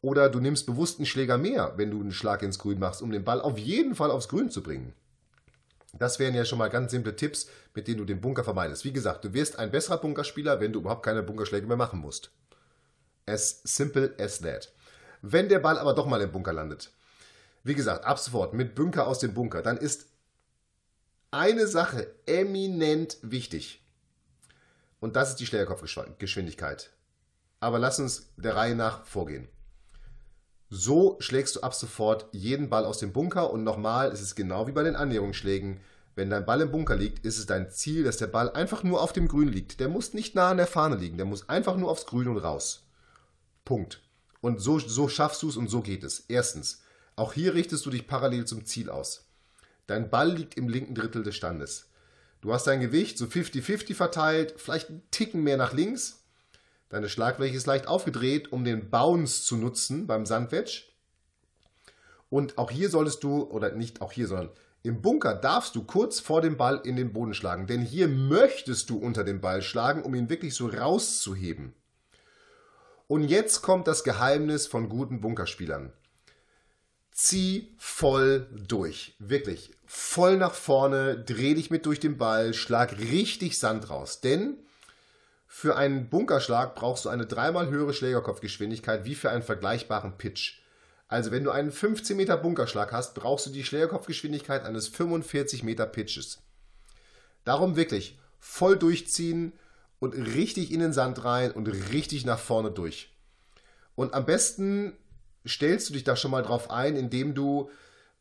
Oder 0.00 0.30
du 0.30 0.40
nimmst 0.40 0.64
bewusst 0.64 0.98
einen 0.98 1.06
Schläger 1.06 1.36
mehr, 1.36 1.74
wenn 1.76 1.90
du 1.90 2.00
einen 2.00 2.12
Schlag 2.12 2.42
ins 2.42 2.58
Grün 2.58 2.78
machst, 2.78 3.02
um 3.02 3.12
den 3.12 3.24
Ball 3.24 3.42
auf 3.42 3.58
jeden 3.58 3.94
Fall 3.94 4.10
aufs 4.10 4.28
Grün 4.28 4.48
zu 4.48 4.62
bringen. 4.62 4.94
Das 5.92 6.18
wären 6.18 6.34
ja 6.34 6.46
schon 6.46 6.58
mal 6.58 6.70
ganz 6.70 6.92
simple 6.92 7.14
Tipps, 7.14 7.48
mit 7.74 7.86
denen 7.86 7.98
du 7.98 8.04
den 8.06 8.22
Bunker 8.22 8.44
vermeidest. 8.44 8.86
Wie 8.86 8.92
gesagt, 8.92 9.24
du 9.24 9.34
wirst 9.34 9.58
ein 9.58 9.70
besserer 9.70 9.98
Bunkerspieler, 9.98 10.60
wenn 10.60 10.72
du 10.72 10.80
überhaupt 10.80 11.04
keine 11.04 11.22
Bunkerschläge 11.22 11.66
mehr 11.66 11.76
machen 11.76 12.00
musst. 12.00 12.30
As 13.26 13.60
simple 13.64 14.14
as 14.18 14.40
that. 14.40 14.72
Wenn 15.20 15.50
der 15.50 15.58
Ball 15.58 15.78
aber 15.78 15.92
doch 15.92 16.06
mal 16.06 16.22
im 16.22 16.32
Bunker 16.32 16.54
landet, 16.54 16.90
wie 17.64 17.74
gesagt, 17.74 18.06
ab 18.06 18.18
sofort 18.18 18.54
mit 18.54 18.74
Bunker 18.74 19.06
aus 19.06 19.18
dem 19.18 19.34
Bunker, 19.34 19.60
dann 19.60 19.76
ist 19.76 20.09
eine 21.30 21.66
Sache 21.66 22.12
eminent 22.26 23.18
wichtig. 23.22 23.84
Und 25.00 25.16
das 25.16 25.30
ist 25.30 25.36
die 25.36 25.46
Schlägerkopfgeschwindigkeit. 25.46 26.90
Aber 27.60 27.78
lass 27.78 28.00
uns 28.00 28.32
der 28.36 28.56
Reihe 28.56 28.74
nach 28.74 29.04
vorgehen. 29.04 29.48
So 30.68 31.16
schlägst 31.20 31.56
du 31.56 31.60
ab 31.60 31.74
sofort 31.74 32.26
jeden 32.32 32.68
Ball 32.68 32.84
aus 32.84 32.98
dem 32.98 33.12
Bunker 33.12 33.50
und 33.50 33.64
nochmal, 33.64 34.12
es 34.12 34.20
ist 34.20 34.34
genau 34.34 34.66
wie 34.66 34.72
bei 34.72 34.82
den 34.82 34.96
Annäherungsschlägen. 34.96 35.80
Wenn 36.14 36.30
dein 36.30 36.44
Ball 36.44 36.60
im 36.60 36.70
Bunker 36.70 36.96
liegt, 36.96 37.24
ist 37.24 37.38
es 37.38 37.46
dein 37.46 37.70
Ziel, 37.70 38.04
dass 38.04 38.18
der 38.18 38.26
Ball 38.26 38.50
einfach 38.50 38.82
nur 38.82 39.00
auf 39.00 39.12
dem 39.12 39.26
Grün 39.26 39.48
liegt. 39.48 39.80
Der 39.80 39.88
muss 39.88 40.14
nicht 40.14 40.34
nah 40.34 40.50
an 40.50 40.58
der 40.58 40.66
Fahne 40.66 40.96
liegen, 40.96 41.16
der 41.16 41.26
muss 41.26 41.48
einfach 41.48 41.76
nur 41.76 41.90
aufs 41.90 42.06
Grün 42.06 42.28
und 42.28 42.38
raus. 42.38 42.86
Punkt. 43.64 44.00
Und 44.40 44.60
so, 44.60 44.78
so 44.78 45.08
schaffst 45.08 45.42
du 45.42 45.48
es 45.48 45.56
und 45.56 45.68
so 45.68 45.80
geht 45.80 46.02
es. 46.02 46.24
Erstens, 46.28 46.82
auch 47.16 47.32
hier 47.32 47.54
richtest 47.54 47.84
du 47.86 47.90
dich 47.90 48.06
parallel 48.06 48.46
zum 48.46 48.64
Ziel 48.64 48.90
aus. 48.90 49.29
Dein 49.90 50.08
Ball 50.08 50.30
liegt 50.30 50.56
im 50.56 50.68
linken 50.68 50.94
Drittel 50.94 51.24
des 51.24 51.34
Standes. 51.34 51.88
Du 52.42 52.54
hast 52.54 52.68
dein 52.68 52.78
Gewicht 52.78 53.18
so 53.18 53.24
50-50 53.24 53.96
verteilt, 53.96 54.54
vielleicht 54.56 54.88
einen 54.88 55.02
Ticken 55.10 55.42
mehr 55.42 55.56
nach 55.56 55.72
links. 55.72 56.22
Deine 56.90 57.08
Schlagfläche 57.08 57.56
ist 57.56 57.66
leicht 57.66 57.88
aufgedreht, 57.88 58.52
um 58.52 58.62
den 58.62 58.88
Bounce 58.88 59.42
zu 59.42 59.56
nutzen 59.56 60.06
beim 60.06 60.26
Sandwedge. 60.26 60.84
Und 62.28 62.56
auch 62.56 62.70
hier 62.70 62.88
solltest 62.88 63.24
du, 63.24 63.42
oder 63.50 63.72
nicht 63.72 64.00
auch 64.00 64.12
hier, 64.12 64.28
sondern 64.28 64.50
im 64.84 65.02
Bunker 65.02 65.34
darfst 65.34 65.74
du 65.74 65.82
kurz 65.82 66.20
vor 66.20 66.40
dem 66.40 66.56
Ball 66.56 66.80
in 66.84 66.94
den 66.94 67.12
Boden 67.12 67.34
schlagen. 67.34 67.66
Denn 67.66 67.82
hier 67.82 68.06
möchtest 68.06 68.90
du 68.90 68.96
unter 68.96 69.24
den 69.24 69.40
Ball 69.40 69.60
schlagen, 69.60 70.04
um 70.04 70.14
ihn 70.14 70.30
wirklich 70.30 70.54
so 70.54 70.68
rauszuheben. 70.68 71.74
Und 73.08 73.24
jetzt 73.24 73.62
kommt 73.62 73.88
das 73.88 74.04
Geheimnis 74.04 74.68
von 74.68 74.88
guten 74.88 75.20
Bunkerspielern 75.20 75.92
zieh 77.20 77.74
voll 77.76 78.46
durch. 78.66 79.14
Wirklich. 79.18 79.72
Voll 79.86 80.36
nach 80.36 80.54
vorne, 80.54 81.18
dreh 81.18 81.54
dich 81.54 81.70
mit 81.70 81.84
durch 81.84 82.00
den 82.00 82.16
Ball, 82.16 82.54
schlag 82.54 82.98
richtig 82.98 83.58
Sand 83.58 83.90
raus. 83.90 84.20
Denn 84.20 84.56
für 85.46 85.76
einen 85.76 86.08
Bunkerschlag 86.08 86.74
brauchst 86.74 87.04
du 87.04 87.08
eine 87.10 87.26
dreimal 87.26 87.68
höhere 87.68 87.92
Schlägerkopfgeschwindigkeit 87.92 89.04
wie 89.04 89.14
für 89.14 89.30
einen 89.30 89.42
vergleichbaren 89.42 90.16
Pitch. 90.16 90.60
Also 91.08 91.30
wenn 91.30 91.44
du 91.44 91.50
einen 91.50 91.72
15 91.72 92.16
Meter 92.16 92.36
Bunkerschlag 92.36 92.92
hast, 92.92 93.14
brauchst 93.14 93.46
du 93.46 93.50
die 93.50 93.64
Schlägerkopfgeschwindigkeit 93.64 94.64
eines 94.64 94.88
45 94.88 95.62
Meter 95.62 95.86
Pitches. 95.86 96.38
Darum 97.44 97.76
wirklich 97.76 98.18
voll 98.38 98.78
durchziehen 98.78 99.52
und 99.98 100.14
richtig 100.14 100.72
in 100.72 100.80
den 100.80 100.92
Sand 100.92 101.24
rein 101.24 101.50
und 101.50 101.66
richtig 101.66 102.24
nach 102.24 102.38
vorne 102.38 102.70
durch. 102.70 103.14
Und 103.94 104.14
am 104.14 104.24
besten 104.24 104.96
stellst 105.46 105.88
du 105.88 105.94
dich 105.94 106.04
da 106.04 106.16
schon 106.16 106.30
mal 106.30 106.42
drauf 106.42 106.70
ein, 106.70 106.96
indem 106.96 107.34
du 107.34 107.70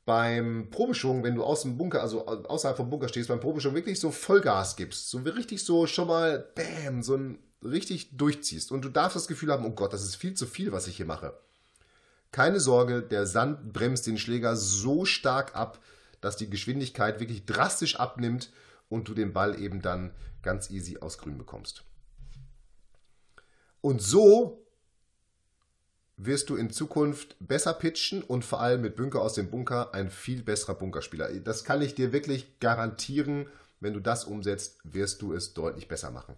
beim 0.06 0.70
Probeschwung, 0.72 1.24
wenn 1.24 1.36
du 1.36 1.44
aus 1.44 1.62
dem 1.62 1.78
Bunker, 1.78 2.02
also 2.02 2.26
außerhalb 2.26 2.78
vom 2.78 2.90
Bunker 2.90 3.10
stehst, 3.10 3.30
beim 3.30 3.40
Probeschwung 3.40 3.76
wirklich 3.76 4.00
so 4.00 4.12
Vollgas 4.12 4.76
gibst, 4.76 5.10
so 5.10 5.20
richtig 5.20 5.64
so 5.64 5.86
schon 5.86 6.08
mal, 6.08 6.48
bam, 6.56 7.04
so 7.04 7.16
ein 7.16 7.40
richtig 7.64 8.18
durchziehst. 8.18 8.72
Und 8.72 8.84
du 8.84 8.90
darfst 8.90 9.16
das 9.16 9.28
Gefühl 9.28 9.52
haben, 9.52 9.66
oh 9.66 9.72
Gott, 9.72 9.94
das 9.94 10.04
ist 10.04 10.16
viel 10.16 10.34
zu 10.34 10.48
viel, 10.48 10.72
was 10.72 10.88
ich 10.88 10.98
hier 10.98 11.06
mache. 11.06 11.38
Keine 12.32 12.60
Sorge, 12.60 13.02
der 13.02 13.26
Sand 13.26 13.74
bremst 13.74 14.08
den 14.08 14.18
Schläger 14.18 14.56
so 14.56 15.06
stark 15.06 15.56
ab, 15.56 15.80
dass 16.22 16.38
die 16.38 16.50
Geschwindigkeit 16.50 17.20
wirklich 17.20 17.46
drastisch 17.46 18.00
abnimmt 18.00 18.52
und 18.88 19.08
du 19.08 19.14
den 19.14 19.34
Ball 19.34 19.60
eben 19.60 19.82
dann 19.82 20.12
ganz 20.42 20.70
easy 20.70 20.98
aus 21.00 21.18
Grün 21.18 21.38
bekommst. 21.38 21.84
Und 23.82 24.02
so 24.02 24.66
wirst 26.22 26.50
du 26.50 26.58
in 26.58 26.70
Zukunft 26.70 27.38
besser 27.40 27.74
pitchen 27.74 28.22
und 28.22 28.44
vor 28.44 28.60
allem 28.60 28.82
mit 28.82 28.98
Bunker 28.98 29.22
aus 29.22 29.34
dem 29.34 29.50
Bunker 29.50 29.94
ein 29.94 30.10
viel 30.10 30.44
besserer 30.44 30.76
Bunkerspieler. 30.76 31.32
Das 31.40 31.64
kann 31.64 31.82
ich 31.82 31.96
dir 31.96 32.12
wirklich 32.12 32.60
garantieren. 32.60 33.48
Wenn 33.80 33.94
du 33.94 34.02
das 34.02 34.26
umsetzt, 34.26 34.80
wirst 34.84 35.22
du 35.22 35.34
es 35.34 35.54
deutlich 35.54 35.88
besser 35.88 36.12
machen. 36.12 36.36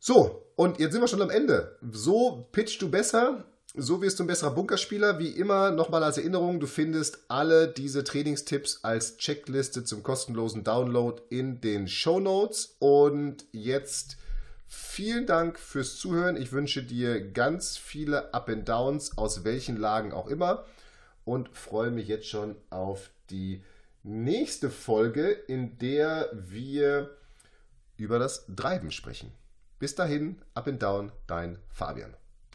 So, 0.00 0.44
und 0.56 0.80
jetzt 0.80 0.92
sind 0.92 1.00
wir 1.00 1.08
schon 1.08 1.22
am 1.22 1.30
Ende. 1.30 1.78
So 1.92 2.48
pitchst 2.50 2.82
du 2.82 2.90
besser, 2.90 3.44
so 3.76 4.02
wirst 4.02 4.18
du 4.18 4.24
ein 4.24 4.26
besserer 4.26 4.50
Bunkerspieler. 4.50 5.20
Wie 5.20 5.28
immer, 5.28 5.70
nochmal 5.70 6.02
als 6.02 6.18
Erinnerung, 6.18 6.58
du 6.58 6.66
findest 6.66 7.20
alle 7.28 7.68
diese 7.68 8.02
Trainingstipps 8.02 8.80
als 8.82 9.18
Checkliste 9.18 9.84
zum 9.84 10.02
kostenlosen 10.02 10.64
Download 10.64 11.22
in 11.28 11.60
den 11.60 11.86
Show 11.86 12.18
Notes. 12.18 12.74
Und 12.80 13.44
jetzt 13.52 14.16
Vielen 14.72 15.26
Dank 15.26 15.58
fürs 15.58 15.96
Zuhören. 15.96 16.36
Ich 16.36 16.52
wünsche 16.52 16.84
dir 16.84 17.32
ganz 17.32 17.76
viele 17.76 18.32
Up 18.32 18.48
and 18.48 18.68
Downs, 18.68 19.18
aus 19.18 19.42
welchen 19.42 19.76
Lagen 19.76 20.12
auch 20.12 20.28
immer. 20.28 20.64
Und 21.24 21.48
freue 21.56 21.90
mich 21.90 22.06
jetzt 22.06 22.28
schon 22.28 22.54
auf 22.70 23.10
die 23.30 23.64
nächste 24.04 24.70
Folge, 24.70 25.28
in 25.32 25.76
der 25.78 26.30
wir 26.32 27.16
über 27.96 28.20
das 28.20 28.46
Treiben 28.54 28.92
sprechen. 28.92 29.32
Bis 29.80 29.96
dahin, 29.96 30.40
Up 30.54 30.68
and 30.68 30.80
Down, 30.80 31.10
dein 31.26 31.58
Fabian. 31.68 32.14